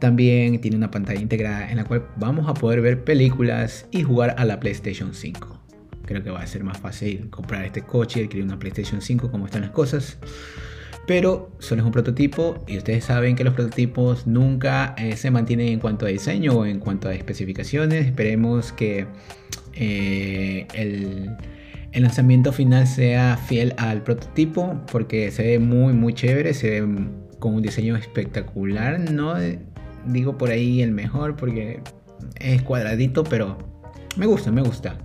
También 0.00 0.60
tiene 0.60 0.76
una 0.76 0.90
pantalla 0.90 1.20
integrada 1.20 1.70
en 1.70 1.76
la 1.76 1.84
cual 1.84 2.08
vamos 2.16 2.48
a 2.48 2.54
poder 2.54 2.80
ver 2.80 3.04
películas 3.04 3.86
y 3.92 4.02
jugar 4.02 4.34
a 4.36 4.44
la 4.44 4.58
PlayStation 4.58 5.14
5 5.14 5.59
creo 6.10 6.24
que 6.24 6.30
va 6.30 6.40
a 6.40 6.46
ser 6.46 6.64
más 6.64 6.76
fácil 6.76 7.30
comprar 7.30 7.64
este 7.64 7.82
coche 7.82 8.24
adquirir 8.24 8.44
una 8.44 8.58
PlayStation 8.58 9.00
5 9.00 9.30
como 9.30 9.46
están 9.46 9.62
las 9.62 9.70
cosas. 9.70 10.18
Pero 11.06 11.52
solo 11.60 11.82
es 11.82 11.86
un 11.86 11.92
prototipo 11.92 12.64
y 12.66 12.78
ustedes 12.78 13.04
saben 13.04 13.36
que 13.36 13.44
los 13.44 13.54
prototipos 13.54 14.26
nunca 14.26 14.94
eh, 14.98 15.16
se 15.16 15.30
mantienen 15.30 15.68
en 15.68 15.78
cuanto 15.78 16.06
a 16.06 16.08
diseño 16.08 16.52
o 16.52 16.66
en 16.66 16.80
cuanto 16.80 17.08
a 17.08 17.14
especificaciones. 17.14 18.06
Esperemos 18.06 18.72
que 18.72 19.06
eh, 19.74 20.66
el, 20.74 21.30
el 21.92 22.02
lanzamiento 22.02 22.52
final 22.52 22.88
sea 22.88 23.36
fiel 23.36 23.72
al 23.76 24.02
prototipo 24.02 24.80
porque 24.90 25.30
se 25.30 25.44
ve 25.44 25.58
muy 25.60 25.92
muy 25.92 26.12
chévere, 26.12 26.54
se 26.54 26.80
ve 26.80 27.08
con 27.38 27.54
un 27.54 27.62
diseño 27.62 27.96
espectacular, 27.96 28.98
no 28.98 29.34
digo 30.06 30.36
por 30.36 30.50
ahí 30.50 30.82
el 30.82 30.90
mejor 30.90 31.36
porque 31.36 31.80
es 32.40 32.62
cuadradito, 32.62 33.22
pero 33.22 33.56
me 34.16 34.26
gusta, 34.26 34.50
me 34.50 34.62
gusta. 34.62 34.96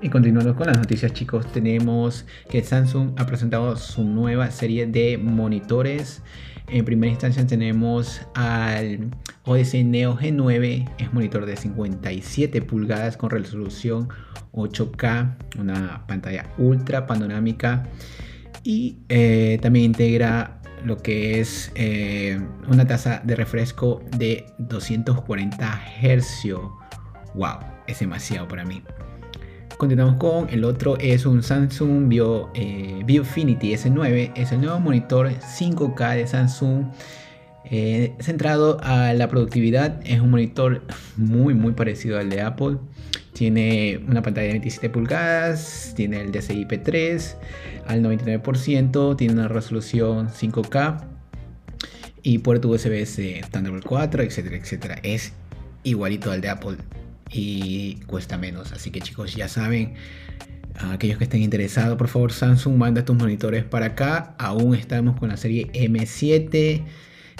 Y 0.00 0.10
continuando 0.10 0.54
con 0.54 0.66
las 0.66 0.76
noticias 0.76 1.12
chicos, 1.12 1.50
tenemos 1.52 2.26
que 2.50 2.62
Samsung 2.62 3.12
ha 3.16 3.24
presentado 3.24 3.76
su 3.76 4.04
nueva 4.04 4.50
serie 4.50 4.86
de 4.86 5.16
monitores. 5.16 6.22
En 6.68 6.84
primera 6.84 7.10
instancia 7.10 7.46
tenemos 7.46 8.20
al 8.34 9.10
Odyssey 9.44 9.84
Neo 9.84 10.18
G9, 10.18 10.90
es 10.98 11.12
monitor 11.14 11.46
de 11.46 11.56
57 11.56 12.60
pulgadas 12.62 13.16
con 13.16 13.30
resolución 13.30 14.08
8K, 14.52 15.36
una 15.58 16.06
pantalla 16.06 16.52
ultra 16.58 17.06
panorámica 17.06 17.88
y 18.64 18.98
eh, 19.08 19.58
también 19.62 19.86
integra 19.86 20.60
lo 20.84 20.98
que 20.98 21.40
es 21.40 21.72
eh, 21.74 22.38
una 22.68 22.86
tasa 22.86 23.22
de 23.24 23.34
refresco 23.34 24.02
de 24.18 24.44
240 24.58 25.82
Hz. 26.02 26.44
¡Wow! 27.34 27.58
Es 27.86 28.00
demasiado 28.00 28.46
para 28.48 28.64
mí. 28.64 28.82
Continuamos 29.76 30.16
con 30.16 30.48
el 30.48 30.64
otro, 30.64 30.96
es 30.98 31.26
un 31.26 31.42
Samsung 31.42 32.08
Bio, 32.08 32.50
eh, 32.54 33.02
Biofinity 33.04 33.74
S9, 33.74 34.32
es 34.34 34.50
el 34.52 34.62
nuevo 34.62 34.80
monitor 34.80 35.28
5K 35.28 36.16
de 36.16 36.26
Samsung 36.26 36.86
eh, 37.66 38.14
centrado 38.18 38.78
a 38.82 39.12
la 39.12 39.28
productividad. 39.28 40.00
Es 40.02 40.20
un 40.22 40.30
monitor 40.30 40.80
muy 41.18 41.52
muy 41.52 41.72
parecido 41.72 42.18
al 42.18 42.30
de 42.30 42.40
Apple. 42.40 42.78
Tiene 43.34 44.00
una 44.08 44.22
pantalla 44.22 44.46
de 44.46 44.52
27 44.54 44.88
pulgadas, 44.88 45.92
tiene 45.94 46.22
el 46.22 46.32
DCI-P3 46.32 47.34
al 47.86 48.02
99%, 48.02 49.14
tiene 49.16 49.34
una 49.34 49.48
resolución 49.48 50.30
5K 50.30 51.04
y 52.22 52.38
puerto 52.38 52.68
USB-C 52.68 53.42
Thunderbolt 53.52 53.84
4, 53.84 54.22
etcétera, 54.22 54.56
etcétera. 54.56 54.98
Es 55.02 55.34
igualito 55.82 56.30
al 56.30 56.40
de 56.40 56.48
Apple 56.48 56.78
y 57.30 57.96
cuesta 58.06 58.38
menos. 58.38 58.72
Así 58.72 58.90
que 58.90 59.00
chicos, 59.00 59.34
ya 59.34 59.48
saben, 59.48 59.94
aquellos 60.74 61.18
que 61.18 61.24
estén 61.24 61.42
interesados, 61.42 61.96
por 61.96 62.08
favor 62.08 62.32
Samsung 62.32 62.76
manda 62.76 63.04
tus 63.04 63.16
monitores 63.16 63.64
para 63.64 63.86
acá. 63.86 64.34
Aún 64.38 64.74
estamos 64.74 65.18
con 65.18 65.28
la 65.28 65.36
serie 65.36 65.70
M7. 65.72 66.84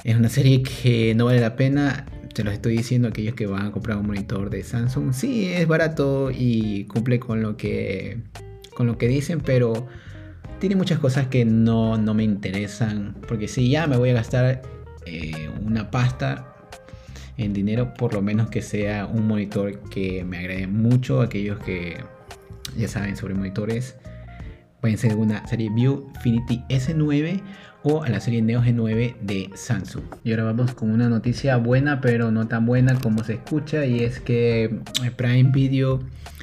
Es 0.05 0.17
una 0.17 0.29
serie 0.29 0.63
que 0.63 1.15
no 1.15 1.27
vale 1.27 1.41
la 1.41 1.57
pena. 1.57 2.07
Se 2.35 2.45
los 2.45 2.53
estoy 2.53 2.77
diciendo 2.77 3.09
a 3.09 3.11
aquellos 3.11 3.35
que 3.35 3.47
van 3.47 3.67
a 3.67 3.73
comprar 3.73 3.97
un 3.97 4.07
monitor 4.07 4.51
de 4.51 4.63
Samsung. 4.63 5.13
Sí, 5.13 5.47
es 5.47 5.67
barato 5.67 6.31
y 6.31 6.85
cumple 6.85 7.19
con 7.19 7.41
lo 7.41 7.57
que, 7.57 8.19
con 8.75 8.87
lo 8.87 8.99
que 8.99 9.09
dicen, 9.09 9.41
pero 9.41 9.87
tiene 10.61 10.77
muchas 10.77 10.99
cosas 10.99 11.29
que 11.29 11.45
no, 11.47 11.97
no 11.97 12.13
me 12.13 12.25
interesan. 12.25 13.17
Porque 13.27 13.49
si 13.49 13.71
ya 13.71 13.87
me 13.87 13.97
voy 13.97 14.11
a 14.11 14.15
gastar 14.15 14.63
eh, 15.07 15.49
una 15.65 15.91
pasta, 15.91 16.56
en 17.39 17.53
dinero, 17.53 17.95
por 17.95 18.15
lo 18.15 18.23
menos 18.23 18.49
que 18.49 18.63
sea 18.63 19.07
un 19.07 19.27
monitor 19.27 19.79
que 19.91 20.25
me 20.25 20.39
agrade 20.39 20.67
mucho. 20.67 21.21
Aquellos 21.21 21.59
que 21.61 21.99
ya 22.77 22.89
saben 22.89 23.17
sobre 23.17 23.35
monitores, 23.35 23.97
pueden 24.81 24.99
ser 24.99 25.17
una 25.17 25.47
serie 25.47 25.71
Viewfinity 25.71 26.63
S9 26.69 27.41
o 27.83 28.03
a 28.03 28.09
la 28.09 28.21
serie 28.21 28.43
Neo 28.43 28.63
G9 28.63 29.17
de 29.21 29.51
Samsung. 29.55 30.05
Y 30.25 30.33
ahora 30.33 30.45
vamos 30.45 30.75
con 30.75 30.91
una 30.91 31.09
noticia 31.09 31.57
buena, 31.57 32.01
pero 32.01 32.31
no 32.31 32.49
tan 32.49 32.67
buena 32.67 32.99
como 32.99 33.23
se 33.23 33.35
escucha, 33.35 33.87
y 33.87 34.01
es 34.01 34.21
que 34.21 34.81
Prime 35.17 35.51
Video 35.53 36.01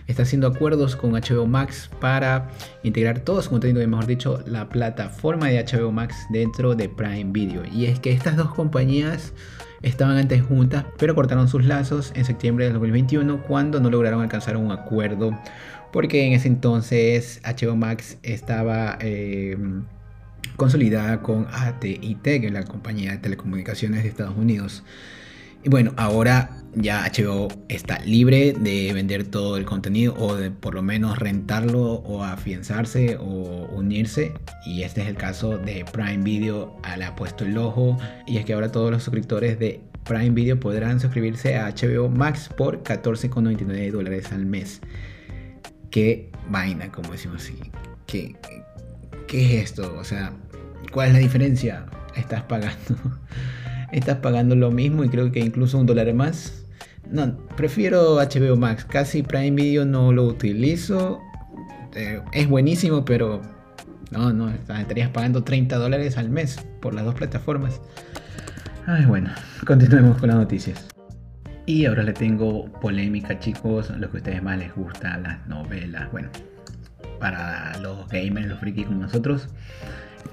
está 0.07 0.23
haciendo 0.23 0.47
acuerdos 0.47 0.95
con 0.95 1.11
HBO 1.11 1.47
Max 1.47 1.89
para 1.99 2.49
integrar 2.83 3.19
todo 3.19 3.41
su 3.41 3.49
contenido, 3.49 3.85
mejor 3.87 4.05
dicho, 4.05 4.43
la 4.45 4.69
plataforma 4.69 5.47
de 5.47 5.63
HBO 5.63 5.91
Max 5.91 6.15
dentro 6.29 6.75
de 6.75 6.89
Prime 6.89 7.31
Video. 7.31 7.63
Y 7.65 7.85
es 7.85 7.99
que 7.99 8.11
estas 8.11 8.35
dos 8.35 8.53
compañías 8.53 9.33
estaban 9.81 10.17
antes 10.17 10.41
juntas, 10.41 10.85
pero 10.97 11.13
cortaron 11.13 11.47
sus 11.47 11.65
lazos 11.65 12.11
en 12.15 12.25
septiembre 12.25 12.65
de 12.65 12.73
2021 12.73 13.43
cuando 13.43 13.79
no 13.79 13.89
lograron 13.89 14.21
alcanzar 14.21 14.57
un 14.57 14.71
acuerdo, 14.71 15.37
porque 15.91 16.25
en 16.25 16.33
ese 16.33 16.47
entonces 16.47 17.41
HBO 17.43 17.75
Max 17.75 18.17
estaba 18.23 18.97
eh, 19.01 19.57
consolidada 20.55 21.21
con 21.21 21.47
AT&T, 21.51 22.41
que 22.41 22.47
es 22.47 22.53
la 22.53 22.63
compañía 22.63 23.11
de 23.11 23.17
telecomunicaciones 23.17 24.03
de 24.03 24.09
Estados 24.09 24.37
Unidos. 24.37 24.83
Y 25.63 25.69
bueno, 25.69 25.93
ahora 25.95 26.63
ya 26.75 27.09
HBO 27.09 27.47
está 27.69 27.99
libre 27.99 28.53
de 28.53 28.91
vender 28.93 29.25
todo 29.25 29.57
el 29.57 29.65
contenido 29.65 30.15
o 30.17 30.35
de 30.35 30.51
por 30.51 30.73
lo 30.73 30.81
menos 30.81 31.19
rentarlo 31.19 31.93
o 31.93 32.23
afianzarse 32.23 33.17
o 33.17 33.67
unirse. 33.71 34.33
Y 34.65 34.83
este 34.83 35.01
es 35.01 35.07
el 35.07 35.15
caso 35.15 35.57
de 35.57 35.85
Prime 35.91 36.23
Video, 36.23 36.75
le 36.97 37.05
ha 37.05 37.15
puesto 37.15 37.45
el 37.45 37.57
ojo. 37.57 37.97
Y 38.27 38.37
es 38.37 38.45
que 38.45 38.53
ahora 38.53 38.71
todos 38.71 38.91
los 38.91 39.03
suscriptores 39.03 39.59
de 39.59 39.81
Prime 40.03 40.31
Video 40.31 40.59
podrán 40.59 40.99
suscribirse 40.99 41.55
a 41.55 41.69
HBO 41.69 42.09
Max 42.09 42.49
por 42.55 42.83
14,99 42.83 43.91
dólares 43.91 44.31
al 44.31 44.45
mes. 44.45 44.81
Qué 45.91 46.29
vaina, 46.49 46.91
como 46.91 47.11
decimos 47.11 47.43
así. 47.43 47.55
¿Qué, 48.07 48.35
¿Qué 49.27 49.59
es 49.59 49.63
esto? 49.71 49.95
O 49.97 50.03
sea, 50.03 50.33
¿cuál 50.91 51.09
es 51.09 51.13
la 51.13 51.19
diferencia? 51.19 51.85
Estás 52.15 52.43
pagando 52.43 52.95
estás 53.93 54.17
pagando 54.17 54.55
lo 54.55 54.71
mismo 54.71 55.03
y 55.03 55.09
creo 55.09 55.31
que 55.31 55.39
incluso 55.39 55.77
un 55.77 55.85
dólar 55.85 56.13
más. 56.13 56.65
No, 57.09 57.37
prefiero 57.55 58.15
HBO 58.15 58.55
Max. 58.55 58.85
Casi 58.85 59.23
Prime 59.23 59.51
Video 59.51 59.85
no 59.85 60.11
lo 60.11 60.25
utilizo. 60.25 61.21
Eh, 61.95 62.21
es 62.31 62.49
buenísimo, 62.49 63.05
pero 63.05 63.41
no, 64.11 64.33
no, 64.33 64.49
estarías 64.49 65.09
pagando 65.09 65.43
30 65.43 65.77
dólares 65.77 66.17
al 66.17 66.29
mes 66.29 66.57
por 66.81 66.93
las 66.93 67.05
dos 67.05 67.15
plataformas. 67.15 67.81
Ay, 68.85 69.05
bueno, 69.05 69.29
continuemos 69.65 70.17
con 70.17 70.29
las 70.29 70.37
noticias. 70.37 70.87
Y 71.65 71.85
ahora 71.85 72.03
le 72.03 72.13
tengo 72.13 72.65
polémica, 72.81 73.39
chicos, 73.39 73.89
lo 73.91 74.09
que 74.09 74.17
a 74.17 74.19
ustedes 74.19 74.43
más 74.43 74.57
les 74.57 74.75
gusta, 74.75 75.17
las 75.17 75.47
novelas. 75.47 76.11
Bueno, 76.11 76.29
para 77.19 77.77
los 77.79 78.09
gamers, 78.09 78.47
los 78.47 78.59
frikis 78.59 78.85
como 78.85 79.01
nosotros, 79.01 79.47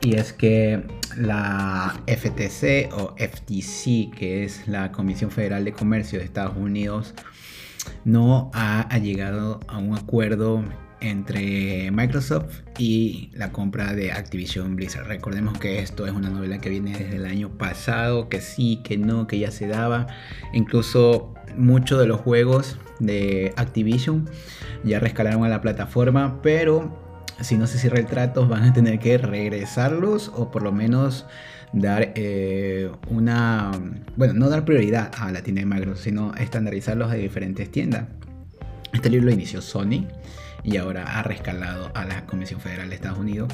y 0.01 0.17
es 0.17 0.33
que 0.33 0.83
la 1.17 2.01
FTC 2.07 2.93
o 2.93 3.15
FTC, 3.17 4.11
que 4.17 4.45
es 4.45 4.67
la 4.67 4.93
Comisión 4.93 5.31
Federal 5.31 5.65
de 5.65 5.73
Comercio 5.73 6.19
de 6.19 6.25
Estados 6.25 6.57
Unidos, 6.57 7.15
no 8.05 8.51
ha, 8.55 8.87
llegado 8.99 9.61
a 9.69 9.79
un 9.79 9.97
acuerdo 9.97 10.65
entre 11.01 11.91
Microsoft 11.91 12.63
y 12.79 13.31
la 13.33 13.53
compra 13.53 13.95
de 13.95 14.13
Activision 14.13 14.77
Blizzard. 14.77 15.07
Recordemos 15.07 15.59
que 15.59 15.81
esto 15.81 16.07
es 16.07 16.13
una 16.13 16.29
novela 16.29 16.59
que 16.59 16.69
viene 16.69 16.97
desde 16.97 17.17
el 17.17 17.27
año 17.27 17.51
pasado, 17.57 18.29
que 18.29 18.41
sí, 18.41 18.81
que 18.85 18.99
no, 18.99 19.27
que 19.27 19.39
ya 19.39 19.51
se 19.51 19.67
daba. 19.67 20.07
Incluso 20.53 21.35
muchos 21.57 21.99
de 21.99 22.07
los 22.07 22.21
juegos 22.21 22.79
de 22.99 23.53
Activision 23.57 24.29
ya 24.85 25.01
rescalaron 25.01 25.45
a 25.45 25.49
la 25.49 25.63
plataforma, 25.63 26.41
pero 26.43 27.10
si 27.41 27.57
no 27.57 27.67
se 27.67 27.79
cierra 27.79 27.99
el 27.99 28.07
van 28.49 28.65
a 28.65 28.73
tener 28.73 28.99
que 28.99 29.19
regresarlos 29.19 30.31
o 30.35 30.51
por 30.51 30.63
lo 30.63 30.73
menos 30.73 31.27
dar 31.73 32.13
eh, 32.15 32.91
una, 33.09 33.71
bueno, 34.17 34.35
no 34.35 34.49
dar 34.49 34.65
prioridad 34.65 35.11
a 35.17 35.31
la 35.31 35.43
tienda 35.43 35.61
de 35.61 35.67
Microsoft, 35.67 36.03
sino 36.03 36.35
estandarizarlos 36.35 37.11
de 37.11 37.19
diferentes 37.19 37.71
tiendas. 37.71 38.05
Este 38.93 39.09
libro 39.09 39.27
lo 39.27 39.33
inició 39.33 39.63
Sony 39.63 40.07
y 40.65 40.77
ahora 40.77 41.19
ha 41.19 41.23
rescalado 41.23 41.91
a 41.95 42.05
la 42.05 42.27
Comisión 42.27 42.61
Federal 42.61 42.89
de 42.89 42.97
Estados 42.97 43.19
Unidos 43.19 43.53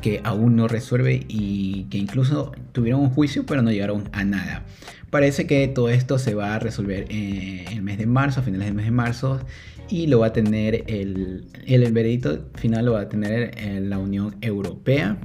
que 0.00 0.20
aún 0.24 0.56
no 0.56 0.68
resuelve 0.68 1.24
y 1.28 1.84
que 1.84 1.96
incluso 1.96 2.52
tuvieron 2.72 3.00
un 3.00 3.10
juicio 3.10 3.46
pero 3.46 3.62
no 3.62 3.70
llegaron 3.70 4.08
a 4.12 4.24
nada. 4.24 4.64
Parece 5.10 5.46
que 5.46 5.68
todo 5.68 5.90
esto 5.90 6.18
se 6.18 6.34
va 6.34 6.54
a 6.54 6.58
resolver 6.58 7.06
en 7.08 7.68
el 7.68 7.82
mes 7.82 7.98
de 7.98 8.06
marzo, 8.06 8.40
a 8.40 8.42
finales 8.42 8.66
del 8.66 8.74
mes 8.74 8.84
de 8.86 8.90
marzo 8.90 9.40
y 9.88 10.06
lo 10.06 10.20
va 10.20 10.28
a 10.28 10.32
tener 10.32 10.84
el, 10.86 11.46
el, 11.66 11.92
veredicto 11.92 12.48
final 12.54 12.86
lo 12.86 12.92
va 12.92 13.02
a 13.02 13.08
tener 13.08 13.58
en 13.58 13.90
la 13.90 13.98
Unión 13.98 14.36
Europea. 14.40 15.18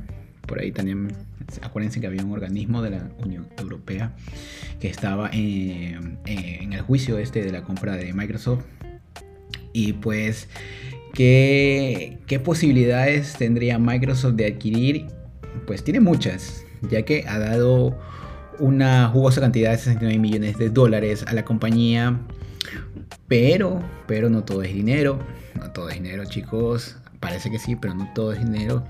Por 0.46 0.60
ahí 0.60 0.72
también, 0.72 1.14
acuérdense 1.62 2.02
que 2.02 2.08
había 2.08 2.24
un 2.24 2.32
organismo 2.32 2.82
de 2.82 2.92
la 2.92 3.10
Unión 3.24 3.48
Europea 3.58 4.16
que 4.80 4.90
estaba 4.90 5.30
en, 5.32 6.18
en 6.26 6.74
el 6.74 6.82
juicio 6.82 7.18
este 7.18 7.44
de 7.44 7.52
la 7.52 7.64
compra 7.64 7.96
de 7.96 8.14
Microsoft. 8.14 8.64
Y 9.72 9.94
pues, 9.94 10.50
¿qué, 11.14 12.18
¿qué 12.26 12.40
posibilidades 12.40 13.36
tendría 13.38 13.78
Microsoft 13.78 14.34
de 14.34 14.48
adquirir? 14.48 15.08
Pues 15.68 15.84
tiene 15.84 16.00
muchas, 16.00 16.66
ya 16.90 17.04
que 17.04 17.26
ha 17.28 17.38
dado 17.40 17.98
una 18.60 19.08
jugosa 19.08 19.40
cantidad 19.40 19.72
de 19.72 19.78
69 19.78 20.20
millones 20.20 20.58
de 20.58 20.70
dólares 20.70 21.24
a 21.28 21.34
la 21.34 21.46
compañía 21.46 22.20
pero, 23.28 23.82
pero 24.08 24.30
no 24.30 24.44
todo 24.44 24.64
es 24.64 24.74
dinero. 24.74 25.20
No 25.56 25.72
todo 25.72 25.90
es 25.90 25.96
dinero, 25.96 26.26
chicos. 26.26 26.98
Parece 27.20 27.50
que 27.50 27.60
sí, 27.60 27.76
pero 27.76 27.94
no 27.94 28.10
todo 28.14 28.34
es 28.34 28.40
dinero. 28.40 28.84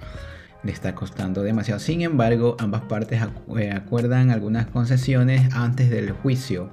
le 0.64 0.72
está 0.72 0.94
costando 0.94 1.42
demasiado. 1.42 1.80
Sin 1.80 2.02
embargo, 2.02 2.58
ambas 2.60 2.82
partes 2.82 3.22
eh, 3.58 3.72
acuerdan 3.72 4.30
algunas 4.30 4.68
concesiones 4.68 5.54
antes 5.54 5.90
del 5.90 6.12
juicio. 6.12 6.70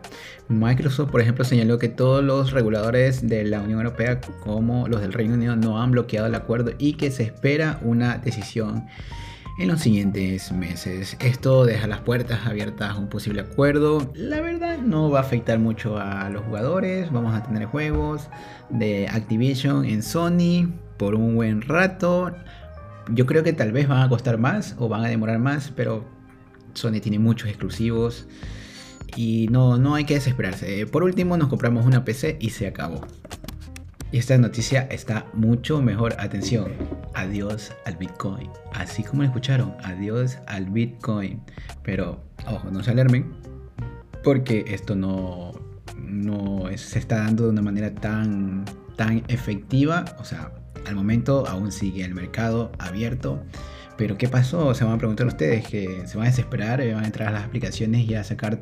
Microsoft, 0.48 1.10
por 1.10 1.20
ejemplo, 1.20 1.44
señaló 1.44 1.78
que 1.78 1.88
todos 1.88 2.22
los 2.22 2.52
reguladores 2.52 3.26
de 3.28 3.44
la 3.44 3.60
Unión 3.60 3.80
Europea, 3.80 4.20
como 4.42 4.88
los 4.88 5.00
del 5.00 5.12
Reino 5.12 5.34
Unido, 5.34 5.56
no 5.56 5.80
han 5.82 5.92
bloqueado 5.92 6.26
el 6.26 6.34
acuerdo 6.34 6.72
y 6.78 6.94
que 6.94 7.10
se 7.10 7.22
espera 7.22 7.78
una 7.82 8.18
decisión 8.18 8.86
en 9.58 9.68
los 9.68 9.80
siguientes 9.80 10.52
meses. 10.52 11.16
Esto 11.20 11.64
deja 11.64 11.86
las 11.86 12.00
puertas 12.00 12.46
abiertas 12.46 12.90
a 12.90 12.98
un 12.98 13.08
posible 13.08 13.40
acuerdo. 13.40 14.12
La 14.14 14.40
verdad 14.40 14.78
no 14.78 15.10
va 15.10 15.20
a 15.20 15.22
afectar 15.22 15.58
mucho 15.58 15.98
a 15.98 16.28
los 16.28 16.44
jugadores. 16.44 17.10
Vamos 17.10 17.34
a 17.34 17.42
tener 17.42 17.66
juegos 17.66 18.28
de 18.68 19.08
Activision 19.08 19.84
en 19.84 20.02
Sony 20.02 20.72
por 20.98 21.14
un 21.14 21.36
buen 21.36 21.62
rato. 21.62 22.34
Yo 23.08 23.24
creo 23.24 23.42
que 23.42 23.52
tal 23.52 23.72
vez 23.72 23.88
van 23.88 24.02
a 24.02 24.08
costar 24.08 24.38
más 24.38 24.74
o 24.78 24.88
van 24.88 25.04
a 25.04 25.08
demorar 25.08 25.38
más, 25.38 25.72
pero 25.74 26.04
Sony 26.74 27.00
tiene 27.00 27.18
muchos 27.18 27.48
exclusivos 27.48 28.26
y 29.16 29.48
no, 29.50 29.78
no 29.78 29.94
hay 29.94 30.04
que 30.04 30.14
desesperarse. 30.14 30.86
Por 30.86 31.02
último, 31.02 31.36
nos 31.36 31.48
compramos 31.48 31.86
una 31.86 32.04
PC 32.04 32.36
y 32.40 32.50
se 32.50 32.66
acabó. 32.66 33.00
Y 34.12 34.18
esta 34.18 34.38
noticia 34.38 34.86
está 34.90 35.26
mucho 35.34 35.82
mejor. 35.82 36.14
Atención, 36.18 36.72
adiós 37.14 37.72
al 37.84 37.96
Bitcoin. 37.96 38.48
Así 38.72 39.02
como 39.02 39.22
lo 39.22 39.28
escucharon, 39.28 39.74
adiós 39.82 40.38
al 40.46 40.66
Bitcoin. 40.66 41.40
Pero, 41.82 42.22
ojo, 42.46 42.70
no 42.70 42.82
se 42.82 42.92
alarmen, 42.92 43.32
porque 44.22 44.64
esto 44.68 44.94
no, 44.94 45.52
no 45.98 46.66
se 46.76 46.98
está 46.98 47.18
dando 47.18 47.44
de 47.44 47.50
una 47.50 47.62
manera 47.62 47.94
tan, 47.94 48.64
tan 48.96 49.24
efectiva. 49.28 50.04
O 50.20 50.24
sea, 50.24 50.52
al 50.86 50.94
momento 50.94 51.46
aún 51.48 51.72
sigue 51.72 52.04
el 52.04 52.14
mercado 52.14 52.70
abierto. 52.78 53.42
Pero 53.96 54.16
¿qué 54.18 54.28
pasó? 54.28 54.74
Se 54.74 54.84
van 54.84 54.94
a 54.94 54.98
preguntar 54.98 55.26
ustedes 55.26 55.66
que 55.66 56.06
se 56.06 56.16
van 56.16 56.26
a 56.26 56.30
desesperar, 56.30 56.78
van 56.92 57.02
a 57.02 57.06
entrar 57.06 57.28
a 57.28 57.32
las 57.32 57.44
aplicaciones 57.44 58.08
y 58.08 58.14
a 58.14 58.22
sacar 58.22 58.60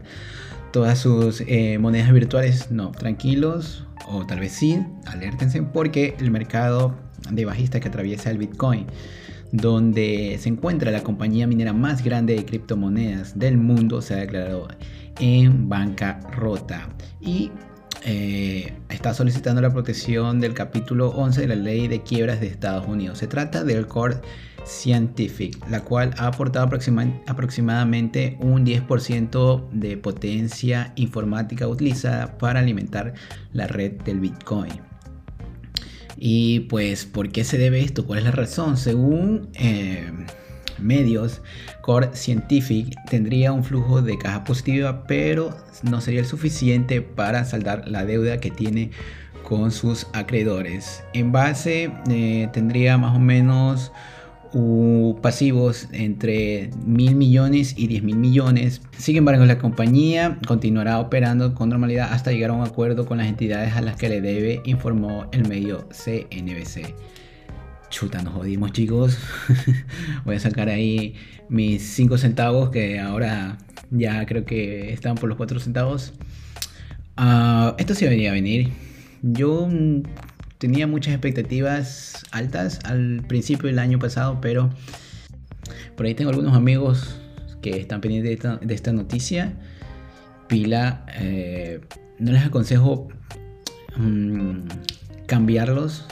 todas 0.75 0.99
sus 0.99 1.41
eh, 1.47 1.79
monedas 1.79 2.13
virtuales. 2.13 2.73
No, 2.73 2.91
tranquilos, 2.91 3.87
o 4.09 4.27
tal 4.27 4.41
vez 4.41 4.51
sí, 4.51 4.85
alértense 5.07 5.63
porque 5.63 6.17
el 6.19 6.33
mercado 6.33 6.97
de 7.31 7.45
bajista 7.45 7.79
que 7.79 7.87
atraviesa 7.87 8.33
el 8.33 8.39
Bitcoin, 8.39 8.87
donde 9.53 10.37
se 10.41 10.49
encuentra 10.49 10.91
la 10.91 11.05
compañía 11.05 11.47
minera 11.47 11.73
más 11.73 12.03
grande 12.03 12.35
de 12.35 12.45
criptomonedas 12.45 13.39
del 13.39 13.57
mundo, 13.57 14.03
se 14.03 14.15
ha 14.15 14.17
declarado 14.17 14.67
en 15.21 15.69
bancarrota 15.69 16.89
y 17.21 17.53
eh, 18.05 18.73
está 18.89 19.15
solicitando 19.15 19.63
la 19.63 19.71
protección 19.71 20.41
del 20.41 20.55
capítulo 20.55 21.11
11 21.11 21.43
de 21.43 21.47
la 21.47 21.55
ley 21.55 21.87
de 21.87 22.03
quiebras 22.03 22.41
de 22.41 22.49
Estados 22.49 22.89
Unidos. 22.89 23.19
Se 23.19 23.29
trata 23.29 23.63
del 23.63 23.87
Core 23.87 24.17
Scientific, 24.65 25.59
la 25.69 25.81
cual 25.81 26.15
ha 26.19 26.27
aportado 26.27 26.67
aproximadamente 27.27 28.37
un 28.41 28.65
10% 28.65 29.69
de 29.71 29.97
potencia 29.97 30.93
informática 30.97 31.69
utilizada 31.69 32.39
para 32.39 32.61
alimentar 32.61 33.15
la 33.53 33.67
red 33.67 33.93
del 34.03 34.21
Bitcoin. 34.21 34.73
Y 36.17 36.61
pues, 36.61 37.05
¿por 37.05 37.31
qué 37.31 37.45
se 37.45 37.59
debe 37.59 37.81
esto? 37.81 38.07
¿Cuál 38.07 38.21
es 38.21 38.25
la 38.25 38.31
razón? 38.31 38.77
Según 38.77 39.49
eh, 39.55 40.11
medios, 40.79 41.43
Core 41.83 42.11
Scientific 42.15 42.95
tendría 43.11 43.53
un 43.53 43.65
flujo 43.65 44.01
de 44.01 44.17
caja 44.19 44.45
positiva, 44.45 45.07
pero 45.07 45.57
no 45.83 46.01
sería 46.01 46.21
el 46.21 46.27
suficiente 46.27 47.03
para 47.03 47.45
saldar 47.45 47.89
la 47.89 48.05
deuda 48.05 48.39
que 48.41 48.51
tiene 48.51 48.91
con 49.43 49.71
sus 49.71 50.07
acreedores. 50.13 51.05
En 51.13 51.33
base, 51.33 51.93
eh, 52.09 52.49
tendría 52.53 52.97
más 52.97 53.15
o 53.15 53.21
menos 53.21 53.93
pasivos 55.21 55.89
entre 55.93 56.71
mil 56.87 57.17
millones 57.17 57.75
y 57.77 57.89
diez 57.89 58.03
mil 58.03 58.17
millones. 58.17 58.83
Sin 58.99 59.17
embargo, 59.17 59.45
la 59.45 59.59
compañía 59.59 60.39
continuará 60.47 61.01
operando 61.01 61.55
con 61.55 61.69
normalidad 61.71 62.13
hasta 62.13 62.31
llegar 62.31 62.51
a 62.51 62.55
un 62.55 62.63
acuerdo 62.65 63.05
con 63.07 63.19
las 63.19 63.27
entidades 63.27 63.75
a 63.75 63.81
las 63.81 63.97
que 63.97 64.09
le 64.09 64.21
debe, 64.21 64.63
informó 64.65 65.27
el 65.33 65.49
medio 65.49 65.89
CNBC. 65.91 66.95
Chuta, 67.91 68.23
nos 68.23 68.35
jodimos 68.35 68.73
chicos. 68.73 69.19
Voy 70.25 70.37
a 70.37 70.41
sacar 70.41 70.69
ahí 70.69 71.15
mis 71.49 71.83
5 71.83 72.19
centavos 72.19 72.71
que 72.71 73.01
ahora 73.01 73.59
ya 73.91 74.25
creo 74.27 74.45
que 74.45 74.93
están 74.93 75.17
por 75.17 75.29
los 75.29 75.37
4 75.37 75.59
centavos. 75.59 76.13
Ah, 77.17 77.75
esto 77.79 77.95
sí 77.95 78.07
venía 78.07 78.31
a 78.31 78.35
venir. 78.35 78.73
Yo 79.23 79.69
tenía 80.65 80.87
muchas 80.87 81.13
expectativas 81.13 82.25
altas 82.31 82.81
al 82.85 83.23
principio 83.29 83.67
del 83.67 83.79
año 83.79 83.99
pasado, 83.99 84.39
pero 84.41 84.71
por 85.95 86.07
ahí 86.07 86.15
tengo 86.15 86.31
algunos 86.31 86.57
amigos 86.57 87.21
que 87.61 87.79
están 87.79 88.01
pendientes 88.01 88.43
de 88.63 88.75
esta, 88.75 88.93
noticia. 88.95 89.53
Pila, 90.49 91.05
eh, 91.19 91.83
no 92.19 92.33
les 92.33 92.47
aconsejo 92.47 93.09
mm, 93.99 94.61
cambiarlos 95.27 96.07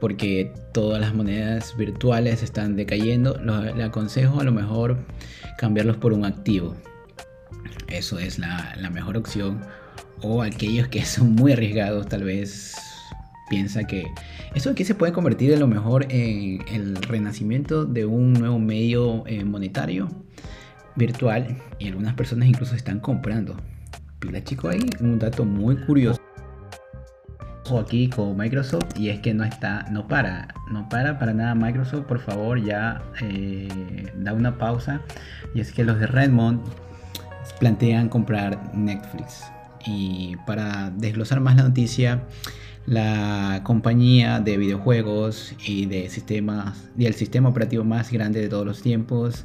porque 0.00 0.54
todas 0.72 0.98
las 0.98 1.12
monedas 1.14 1.76
virtuales 1.76 2.42
están 2.42 2.74
decayendo. 2.74 3.38
le 3.38 3.84
aconsejo 3.84 4.40
a 4.40 4.44
lo 4.44 4.52
mejor 4.52 4.96
cambiarlos 5.58 5.98
por 5.98 6.14
un 6.14 6.24
activo. 6.24 6.74
Eso 7.88 8.18
es 8.18 8.38
la 8.38 8.90
mejor 8.94 9.18
opción. 9.18 9.60
O 10.22 10.40
aquellos 10.40 10.88
que 10.88 11.04
son 11.04 11.34
muy 11.34 11.52
arriesgados, 11.52 12.08
tal 12.08 12.24
vez 12.24 12.95
piensa 13.48 13.84
que 13.84 14.06
eso 14.54 14.70
aquí 14.70 14.84
se 14.84 14.94
puede 14.94 15.12
convertir 15.12 15.54
a 15.54 15.58
lo 15.58 15.66
mejor 15.66 16.06
en 16.10 16.64
el 16.68 16.96
renacimiento 16.96 17.84
de 17.84 18.06
un 18.06 18.32
nuevo 18.32 18.58
medio 18.58 19.24
eh, 19.26 19.44
monetario 19.44 20.08
virtual 20.96 21.56
y 21.78 21.88
algunas 21.88 22.14
personas 22.14 22.48
incluso 22.48 22.74
están 22.74 23.00
comprando. 23.00 23.56
Pila 24.18 24.42
chico 24.42 24.68
ahí, 24.68 24.88
un 25.00 25.18
dato 25.18 25.44
muy 25.44 25.76
curioso 25.76 26.20
aquí 27.80 28.08
con 28.08 28.36
Microsoft 28.36 28.96
y 28.96 29.08
es 29.08 29.20
que 29.20 29.34
no 29.34 29.42
está, 29.42 29.86
no 29.90 30.06
para, 30.06 30.48
no 30.70 30.88
para 30.88 31.18
para 31.18 31.34
nada 31.34 31.54
Microsoft, 31.54 32.04
por 32.06 32.20
favor 32.20 32.62
ya 32.62 33.02
eh, 33.20 34.12
da 34.16 34.32
una 34.32 34.56
pausa 34.56 35.00
y 35.52 35.60
es 35.60 35.72
que 35.72 35.82
los 35.82 35.98
de 35.98 36.06
Redmond 36.06 36.60
plantean 37.58 38.08
comprar 38.08 38.72
Netflix 38.74 39.44
y 39.84 40.36
para 40.46 40.90
desglosar 40.90 41.40
más 41.40 41.56
la 41.56 41.64
noticia 41.64 42.22
la 42.86 43.62
compañía 43.64 44.40
de 44.40 44.56
videojuegos 44.56 45.54
y 45.64 45.86
de 45.86 46.08
sistemas 46.08 46.88
y 46.96 47.06
el 47.06 47.14
sistema 47.14 47.48
operativo 47.48 47.84
más 47.84 48.12
grande 48.12 48.40
de 48.40 48.48
todos 48.48 48.64
los 48.64 48.80
tiempos 48.80 49.42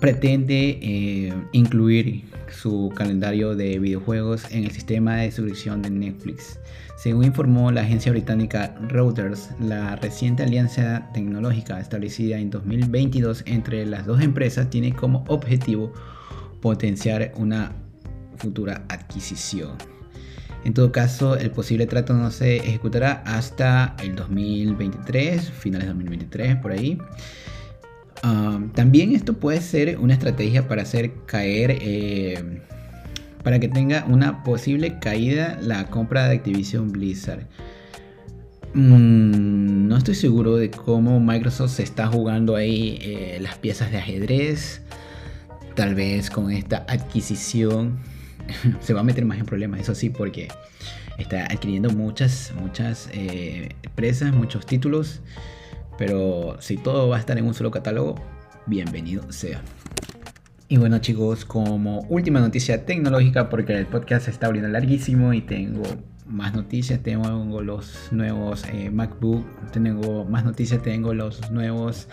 pretende 0.00 0.78
eh, 0.82 1.34
incluir 1.52 2.24
su 2.50 2.92
calendario 2.94 3.54
de 3.54 3.78
videojuegos 3.78 4.50
en 4.50 4.64
el 4.64 4.70
sistema 4.70 5.16
de 5.16 5.30
suscripción 5.30 5.82
de 5.82 5.90
Netflix. 5.90 6.58
Según 6.96 7.24
informó 7.24 7.70
la 7.70 7.82
agencia 7.82 8.12
británica 8.12 8.74
Reuters, 8.88 9.50
la 9.60 9.96
reciente 9.96 10.42
alianza 10.42 11.08
tecnológica 11.12 11.80
establecida 11.80 12.38
en 12.38 12.50
2022 12.50 13.44
entre 13.46 13.86
las 13.86 14.06
dos 14.06 14.20
empresas 14.20 14.68
tiene 14.70 14.94
como 14.94 15.24
objetivo 15.28 15.92
potenciar 16.60 17.32
una 17.36 17.72
futura 18.36 18.84
adquisición. 18.88 19.95
En 20.66 20.74
todo 20.74 20.90
caso, 20.90 21.36
el 21.36 21.52
posible 21.52 21.86
trato 21.86 22.12
no 22.12 22.28
se 22.32 22.56
ejecutará 22.56 23.22
hasta 23.24 23.94
el 24.02 24.16
2023, 24.16 25.48
finales 25.48 25.86
de 25.86 25.92
2023, 25.92 26.56
por 26.56 26.72
ahí. 26.72 26.98
también 28.74 29.14
esto 29.14 29.34
puede 29.34 29.60
ser 29.60 29.96
una 29.98 30.14
estrategia 30.14 30.66
para 30.66 30.82
hacer 30.82 31.12
caer, 31.24 31.78
eh, 31.80 32.62
para 33.44 33.60
que 33.60 33.68
tenga 33.68 34.06
una 34.08 34.42
posible 34.42 34.98
caída 34.98 35.56
la 35.62 35.86
compra 35.86 36.26
de 36.26 36.34
Activision 36.34 36.90
Blizzard. 36.90 37.46
Mm, 38.74 39.86
no 39.86 39.96
estoy 39.96 40.16
seguro 40.16 40.56
de 40.56 40.72
cómo 40.72 41.20
Microsoft 41.20 41.76
se 41.76 41.84
está 41.84 42.08
jugando 42.08 42.56
ahí 42.56 42.98
eh, 43.02 43.38
las 43.40 43.56
piezas 43.56 43.92
de 43.92 43.98
ajedrez. 43.98 44.82
Tal 45.76 45.94
vez 45.94 46.28
con 46.28 46.50
esta 46.50 46.84
adquisición 46.88 48.00
se 48.80 48.94
va 48.94 49.00
a 49.00 49.02
meter 49.02 49.24
más 49.24 49.38
en 49.38 49.46
problemas, 49.46 49.80
eso 49.80 49.94
sí, 49.94 50.10
porque 50.10 50.48
está 51.18 51.44
adquiriendo 51.44 51.90
muchas, 51.90 52.52
muchas 52.60 53.08
eh, 53.12 53.70
empresas, 53.82 54.32
muchos 54.32 54.66
títulos, 54.66 55.20
pero 55.98 56.56
si 56.60 56.76
todo 56.76 57.08
va 57.08 57.16
a 57.16 57.20
estar 57.20 57.38
en 57.38 57.46
un 57.46 57.54
solo 57.54 57.70
catálogo, 57.70 58.16
bienvenido 58.66 59.30
sea. 59.32 59.62
Y 60.68 60.78
bueno 60.78 60.98
chicos, 60.98 61.44
como 61.44 62.00
última 62.08 62.40
noticia 62.40 62.84
tecnológica, 62.84 63.48
porque 63.48 63.74
el 63.74 63.86
podcast 63.86 64.24
se 64.24 64.32
está 64.32 64.46
abriendo 64.46 64.68
larguísimo 64.68 65.32
y 65.32 65.40
tengo 65.40 65.84
más 66.28 66.54
noticias, 66.54 67.00
tengo 67.02 67.62
los 67.62 68.08
nuevos 68.10 68.64
eh, 68.72 68.90
MacBook, 68.90 69.44
tengo 69.72 70.24
más 70.24 70.44
noticias, 70.44 70.82
tengo 70.82 71.14
los 71.14 71.50
nuevos 71.50 72.08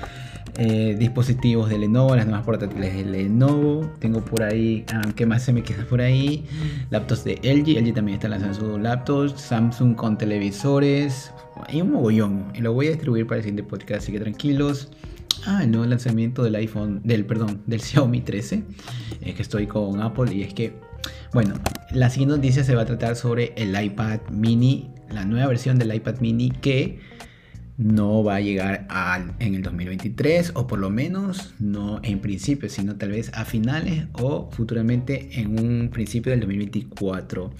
eh, 0.57 0.95
dispositivos 0.99 1.69
de 1.69 1.79
Lenovo, 1.79 2.15
las 2.15 2.25
nuevas 2.25 2.45
portátiles 2.45 2.93
de 2.93 3.05
Lenovo, 3.05 3.91
tengo 3.99 4.23
por 4.23 4.43
ahí, 4.43 4.85
ah, 4.93 5.01
¿qué 5.15 5.25
más 5.25 5.43
se 5.43 5.53
me 5.53 5.63
queda 5.63 5.85
por 5.85 6.01
ahí? 6.01 6.45
Laptops 6.91 7.23
de 7.23 7.35
LG, 7.43 7.79
LG 7.81 7.93
también 7.93 8.15
está 8.15 8.29
lanzando 8.29 8.53
sus 8.53 8.79
laptops, 8.79 9.41
Samsung 9.41 9.95
con 9.95 10.17
televisores, 10.17 11.31
hay 11.67 11.81
un 11.81 11.91
mogollón 11.91 12.45
y 12.53 12.61
lo 12.61 12.73
voy 12.73 12.87
a 12.87 12.89
distribuir 12.91 13.25
para 13.25 13.37
el 13.37 13.43
siguiente 13.43 13.63
podcast, 13.63 14.03
así 14.03 14.11
que 14.11 14.19
tranquilos. 14.19 14.89
Ah, 15.45 15.63
el 15.63 15.71
nuevo 15.71 15.85
lanzamiento 15.85 16.43
del 16.43 16.55
iPhone, 16.55 17.01
del 17.03 17.25
perdón, 17.25 17.61
del 17.65 17.81
Xiaomi 17.81 18.21
13. 18.21 18.63
Es 19.21 19.35
que 19.35 19.41
estoy 19.41 19.67
con 19.67 20.01
Apple 20.01 20.33
y 20.33 20.43
es 20.43 20.53
que, 20.53 20.73
bueno, 21.33 21.55
la 21.91 22.09
siguiente 22.09 22.35
noticia 22.35 22.63
se 22.63 22.75
va 22.75 22.83
a 22.83 22.85
tratar 22.85 23.15
sobre 23.15 23.53
el 23.55 23.81
iPad 23.81 24.19
mini, 24.31 24.91
la 25.09 25.25
nueva 25.25 25.47
versión 25.47 25.79
del 25.79 25.93
iPad 25.93 26.19
mini 26.19 26.51
que 26.51 26.99
no 27.77 28.23
va 28.23 28.35
a 28.35 28.39
llegar 28.39 28.87
en 29.39 29.55
el 29.55 29.63
2023 29.63 30.51
o 30.55 30.67
por 30.67 30.79
lo 30.79 30.89
menos 30.89 31.53
no 31.59 31.99
en 32.03 32.19
principio, 32.19 32.69
sino 32.69 32.95
tal 32.95 33.11
vez 33.11 33.31
a 33.33 33.45
finales 33.45 34.05
o 34.13 34.49
futuramente 34.51 35.39
en 35.39 35.59
un 35.59 35.89
principio 35.89 36.31
del 36.31 36.41
2024. 36.41 37.51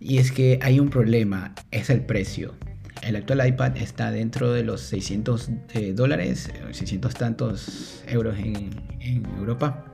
Y 0.00 0.18
es 0.18 0.32
que 0.32 0.58
hay 0.60 0.80
un 0.80 0.90
problema, 0.90 1.54
es 1.70 1.90
el 1.90 2.02
precio. 2.02 2.54
El 3.02 3.16
actual 3.16 3.46
iPad 3.46 3.76
está 3.76 4.10
dentro 4.10 4.52
de 4.52 4.64
los 4.64 4.80
600 4.80 5.50
eh, 5.74 5.92
dólares, 5.94 6.50
600 6.72 7.14
tantos 7.14 8.02
euros 8.06 8.36
en 8.38 9.26
Europa. 9.38 9.84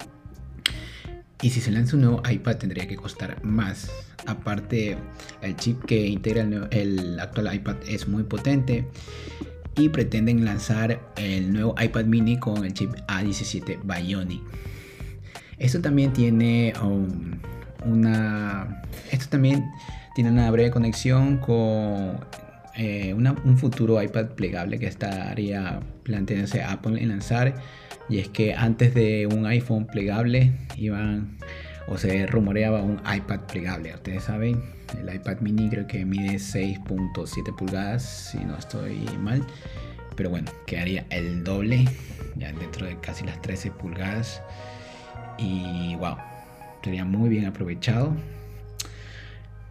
Y 1.43 1.51
si 1.51 1.61
se 1.61 1.71
lanza 1.71 1.97
un 1.97 2.03
nuevo 2.03 2.23
iPad 2.29 2.57
tendría 2.57 2.87
que 2.87 2.97
costar 2.97 3.43
más. 3.43 3.91
Aparte, 4.27 4.97
el 5.41 5.57
chip 5.57 5.85
que 5.85 6.07
integra 6.07 6.47
el, 6.71 7.19
actual 7.19 7.55
iPad 7.55 7.77
es 7.89 8.09
muy 8.09 8.25
potente. 8.25 8.87
Y 9.77 9.89
pretenden 9.89 10.45
lanzar 10.45 11.01
el 11.17 11.53
nuevo 11.53 11.75
iPad 11.81 12.05
mini 12.05 12.39
con 12.39 12.65
el 12.65 12.75
chip 12.75 12.93
A17 13.09 13.79
Bionic. 13.85 14.43
Esto 15.59 15.81
también 15.81 16.13
tiene 16.13 16.73
um, 16.83 17.39
una. 17.87 18.83
Esto 19.11 19.29
también 19.31 19.71
tiene 20.15 20.31
una 20.31 20.51
breve 20.51 20.71
conexión 20.71 21.39
con 21.39 22.19
eh, 22.77 23.15
un 23.15 23.59
futuro 23.59 24.03
iPad 24.03 24.31
plegable 24.31 24.79
que 24.79 24.87
estaría 24.87 25.81
planteándose 26.03 26.63
Apple 26.63 27.01
en 27.01 27.09
lanzar. 27.09 27.55
Y 28.11 28.19
es 28.19 28.29
que 28.29 28.55
antes 28.55 28.93
de 28.93 29.29
un 29.29 29.47
iPhone 29.47 29.87
plegable 29.87 30.53
iban 30.77 31.39
o 31.87 31.97
se 31.97 32.27
rumoreaba 32.27 32.83
un 32.83 33.01
iPad 33.11 33.41
plegable. 33.51 33.95
Ustedes 33.95 34.25
saben, 34.25 34.61
el 35.01 35.15
iPad 35.15 35.39
mini 35.41 35.71
creo 35.71 35.87
que 35.87 36.05
mide 36.05 36.35
6.7 36.35 37.57
pulgadas, 37.57 38.31
si 38.33 38.39
no 38.39 38.57
estoy 38.57 38.99
mal. 39.21 39.47
Pero 40.17 40.31
bueno, 40.31 40.51
quedaría 40.67 41.07
el 41.11 41.45
doble, 41.45 41.85
ya 42.37 42.53
dentro 42.53 42.87
de 42.87 42.99
casi 42.99 43.25
las 43.25 43.41
13 43.43 43.71
pulgadas. 43.71 44.43
Y 45.39 45.95
wow, 45.97 46.17
sería 46.83 47.05
muy 47.05 47.29
bien 47.29 47.47
aprovechado. 47.47 48.15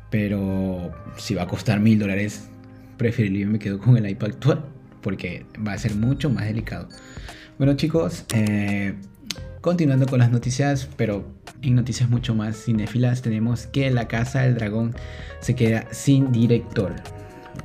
Pero 0.10 0.92
si 1.18 1.36
va 1.36 1.44
a 1.44 1.48
costar 1.48 1.82
mil 1.82 2.00
dólares, 2.00 2.50
preferible 2.98 3.46
me 3.46 3.60
quedo 3.60 3.80
con 3.80 3.98
el 3.98 4.10
iPad 4.10 4.30
actual 4.30 4.66
porque 5.02 5.46
va 5.66 5.74
a 5.74 5.78
ser 5.78 5.96
mucho 5.96 6.30
más 6.30 6.46
delicado. 6.46 6.90
Bueno 7.60 7.74
chicos, 7.74 8.24
eh, 8.34 8.96
continuando 9.60 10.06
con 10.06 10.20
las 10.20 10.32
noticias, 10.32 10.88
pero 10.96 11.26
en 11.62 11.76
noticias 11.76 12.10
mucho 12.10 12.34
más 12.34 12.56
cinéfilas, 12.56 13.22
tenemos 13.22 13.68
que 13.68 13.92
La 13.92 14.08
Casa 14.08 14.44
del 14.44 14.56
Dragón 14.56 14.96
se 15.42 15.56
queda 15.56 15.86
sin 15.92 16.32
director. 16.32 16.96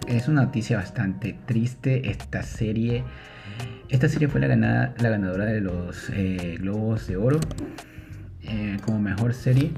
Es 0.09 0.27
una 0.27 0.47
noticia 0.47 0.79
bastante 0.79 1.39
triste 1.47 2.11
esta 2.11 2.43
serie. 2.43 3.05
Esta 3.89 4.09
serie 4.09 4.27
fue 4.27 4.41
la, 4.41 4.49
ganada, 4.49 4.97
la 4.99 5.11
ganadora 5.11 5.45
de 5.45 5.61
los 5.61 6.11
eh, 6.11 6.57
Globos 6.59 7.07
de 7.07 7.17
Oro 7.17 7.39
eh, 8.43 8.79
como 8.85 8.99
mejor 8.99 9.33
serie. 9.33 9.71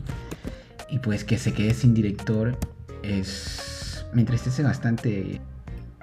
Y 0.89 0.99
pues 1.01 1.25
que 1.25 1.37
se 1.37 1.53
quede 1.53 1.75
sin 1.75 1.93
director 1.93 2.59
es... 3.03 4.07
me 4.15 4.23
entristece 4.23 4.63
bastante. 4.63 5.43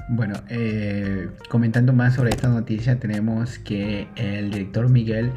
Bueno, 0.10 0.36
eh, 0.50 1.30
comentando 1.50 1.94
más 1.94 2.16
sobre 2.16 2.32
esta 2.32 2.50
noticia, 2.50 3.00
tenemos 3.00 3.58
que 3.60 4.08
el 4.16 4.52
director 4.52 4.90
Miguel 4.90 5.32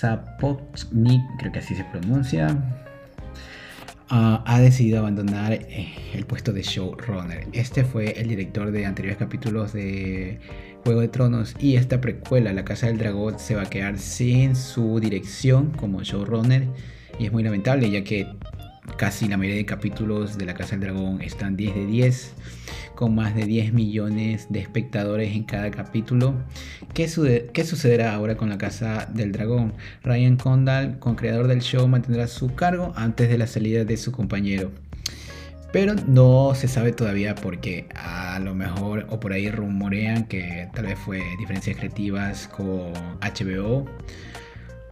Zapochnik, 0.00 1.22
creo 1.38 1.52
que 1.52 1.58
así 1.60 1.74
se 1.74 1.84
pronuncia, 1.84 2.48
uh, 4.10 4.38
ha 4.44 4.60
decidido 4.60 4.98
abandonar 4.98 5.52
eh, 5.54 5.94
el 6.12 6.26
puesto 6.26 6.52
de 6.52 6.62
showrunner. 6.62 7.48
Este 7.52 7.84
fue 7.84 8.20
el 8.20 8.28
director 8.28 8.70
de 8.70 8.84
anteriores 8.84 9.18
capítulos 9.18 9.72
de 9.72 10.38
Juego 10.84 11.00
de 11.00 11.08
Tronos 11.08 11.54
y 11.58 11.76
esta 11.76 12.02
precuela, 12.02 12.52
La 12.52 12.64
Casa 12.64 12.86
del 12.86 12.98
Dragón, 12.98 13.38
se 13.38 13.54
va 13.54 13.62
a 13.62 13.70
quedar 13.70 13.98
sin 13.98 14.56
su 14.56 15.00
dirección 15.00 15.70
como 15.70 16.02
showrunner 16.02 16.66
y 17.18 17.26
es 17.26 17.32
muy 17.32 17.42
lamentable 17.42 17.90
ya 17.90 18.04
que 18.04 18.26
casi 18.96 19.28
la 19.28 19.36
mayoría 19.36 19.58
de 19.58 19.66
capítulos 19.66 20.38
de 20.38 20.46
La 20.46 20.54
Casa 20.54 20.72
del 20.72 20.80
Dragón 20.80 21.20
están 21.22 21.56
10 21.56 21.74
de 21.74 21.86
10, 21.86 22.34
con 22.94 23.14
más 23.14 23.34
de 23.34 23.44
10 23.44 23.72
millones 23.72 24.46
de 24.50 24.60
espectadores 24.60 25.34
en 25.34 25.44
cada 25.44 25.70
capítulo. 25.70 26.34
¿Qué, 26.94 27.08
sucederá 27.08 28.14
ahora 28.14 28.36
con 28.36 28.48
La 28.48 28.58
Casa 28.58 29.08
del 29.12 29.32
Dragón? 29.32 29.74
Ryan 30.02 30.36
Condal, 30.36 30.98
con 30.98 31.14
creador 31.14 31.46
del 31.46 31.60
show, 31.60 31.86
mantendrá 31.88 32.26
su 32.26 32.54
cargo 32.54 32.92
antes 32.96 33.28
de 33.28 33.38
la 33.38 33.46
salida 33.46 33.84
de 33.84 33.96
su 33.96 34.12
compañero. 34.12 34.70
Pero 35.72 35.94
no 35.94 36.52
se 36.56 36.66
sabe 36.66 36.92
todavía 36.92 37.36
porque 37.36 37.86
a 37.94 38.40
lo 38.40 38.54
mejor 38.54 39.06
o 39.08 39.20
por 39.20 39.32
ahí 39.32 39.50
rumorean 39.50 40.26
que 40.26 40.68
tal 40.74 40.86
vez 40.86 40.98
fue 40.98 41.22
diferencias 41.38 41.76
creativas 41.76 42.48
con 42.48 42.92
HBO 43.20 43.86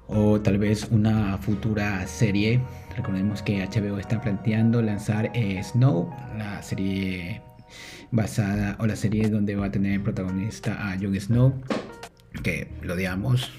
o 0.06 0.40
tal 0.40 0.58
vez 0.58 0.86
una 0.90 1.36
futura 1.38 2.06
serie 2.06 2.60
Recordemos 2.98 3.42
que 3.42 3.64
HBO 3.64 4.00
está 4.00 4.20
planteando 4.20 4.82
lanzar 4.82 5.30
eh, 5.32 5.62
Snow, 5.62 6.12
la 6.36 6.60
serie 6.62 7.40
basada 8.10 8.74
o 8.80 8.86
la 8.86 8.96
serie 8.96 9.30
donde 9.30 9.54
va 9.54 9.66
a 9.66 9.70
tener 9.70 10.02
protagonista 10.02 10.90
a 10.90 10.98
Jon 10.98 11.14
Snow, 11.14 11.54
que 12.42 12.68
lo 12.82 12.94
odiamos. 12.94 13.52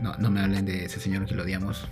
No, 0.00 0.16
no 0.16 0.30
me 0.30 0.40
hablen 0.40 0.64
de 0.64 0.86
ese 0.86 1.00
señor 1.00 1.26
que 1.26 1.34
lo 1.34 1.42
odiamos. 1.42 1.86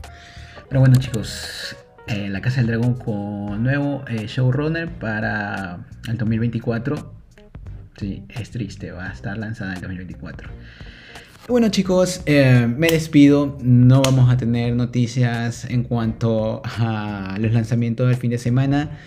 Pero 0.71 0.81
bueno 0.81 0.97
chicos, 0.99 1.77
eh, 2.07 2.31
La 2.31 2.40
Casa 2.40 2.62
del 2.62 2.69
Dragón 2.69 2.95
con 2.95 3.62
nuevo 3.62 4.03
eh, 4.09 4.27
showrunner 4.27 4.88
para 4.88 5.81
el 6.09 6.16
2024. 6.16 7.12
Sí, 7.99 8.25
es 8.31 8.51
triste, 8.53 8.90
va 8.90 9.11
a 9.11 9.12
estar 9.12 9.37
lanzada 9.37 9.73
en 9.73 9.77
el 9.77 9.83
2024. 9.83 10.49
Bueno 11.51 11.69
chicos, 11.69 12.23
eh, 12.27 12.73
me 12.77 12.87
despido. 12.87 13.59
No 13.61 14.03
vamos 14.03 14.33
a 14.33 14.37
tener 14.37 14.73
noticias 14.77 15.65
en 15.65 15.83
cuanto 15.83 16.63
a 16.65 17.37
los 17.41 17.53
lanzamientos 17.53 18.07
del 18.07 18.17
fin 18.17 18.31
de 18.31 18.39
semana. 18.39 19.01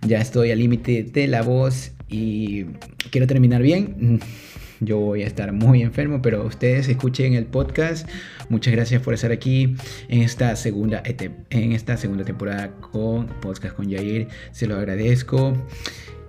Ya 0.00 0.18
estoy 0.18 0.50
al 0.50 0.60
límite 0.60 1.02
de 1.02 1.26
la 1.26 1.42
voz 1.42 1.92
y 2.08 2.64
quiero 3.10 3.26
terminar 3.26 3.60
bien. 3.60 4.18
Yo 4.80 4.96
voy 4.96 5.24
a 5.24 5.26
estar 5.26 5.52
muy 5.52 5.82
enfermo, 5.82 6.22
pero 6.22 6.46
ustedes 6.46 6.88
escuchen 6.88 7.34
el 7.34 7.44
podcast. 7.44 8.08
Muchas 8.48 8.72
gracias 8.72 9.02
por 9.02 9.12
estar 9.12 9.30
aquí 9.30 9.76
en 10.08 10.22
esta 10.22 10.56
segunda, 10.56 11.02
en 11.04 11.72
esta 11.72 11.98
segunda 11.98 12.24
temporada 12.24 12.70
con 12.80 13.26
Podcast 13.42 13.76
con 13.76 13.92
Jair. 13.92 14.28
Se 14.52 14.66
lo 14.66 14.76
agradezco. 14.76 15.52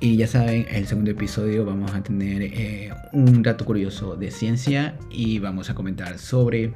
Y 0.03 0.17
ya 0.17 0.25
saben, 0.25 0.65
el 0.71 0.87
segundo 0.87 1.11
episodio 1.11 1.63
vamos 1.63 1.93
a 1.93 2.01
tener 2.01 2.41
eh, 2.41 2.91
un 3.13 3.43
dato 3.43 3.65
curioso 3.65 4.15
de 4.15 4.31
ciencia 4.31 4.95
y 5.11 5.37
vamos 5.37 5.69
a 5.69 5.75
comentar 5.75 6.17
sobre 6.17 6.73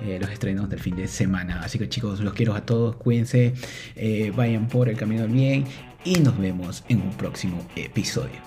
eh, 0.00 0.18
los 0.20 0.30
estrenos 0.30 0.70
del 0.70 0.78
fin 0.78 0.94
de 0.94 1.08
semana. 1.08 1.60
Así 1.64 1.76
que 1.76 1.88
chicos, 1.88 2.20
los 2.20 2.34
quiero 2.34 2.54
a 2.54 2.60
todos, 2.60 2.94
cuídense, 2.94 3.52
eh, 3.96 4.32
vayan 4.36 4.68
por 4.68 4.88
el 4.88 4.96
camino 4.96 5.22
del 5.22 5.32
bien 5.32 5.64
y 6.04 6.20
nos 6.20 6.38
vemos 6.38 6.84
en 6.88 7.02
un 7.02 7.10
próximo 7.14 7.66
episodio. 7.74 8.38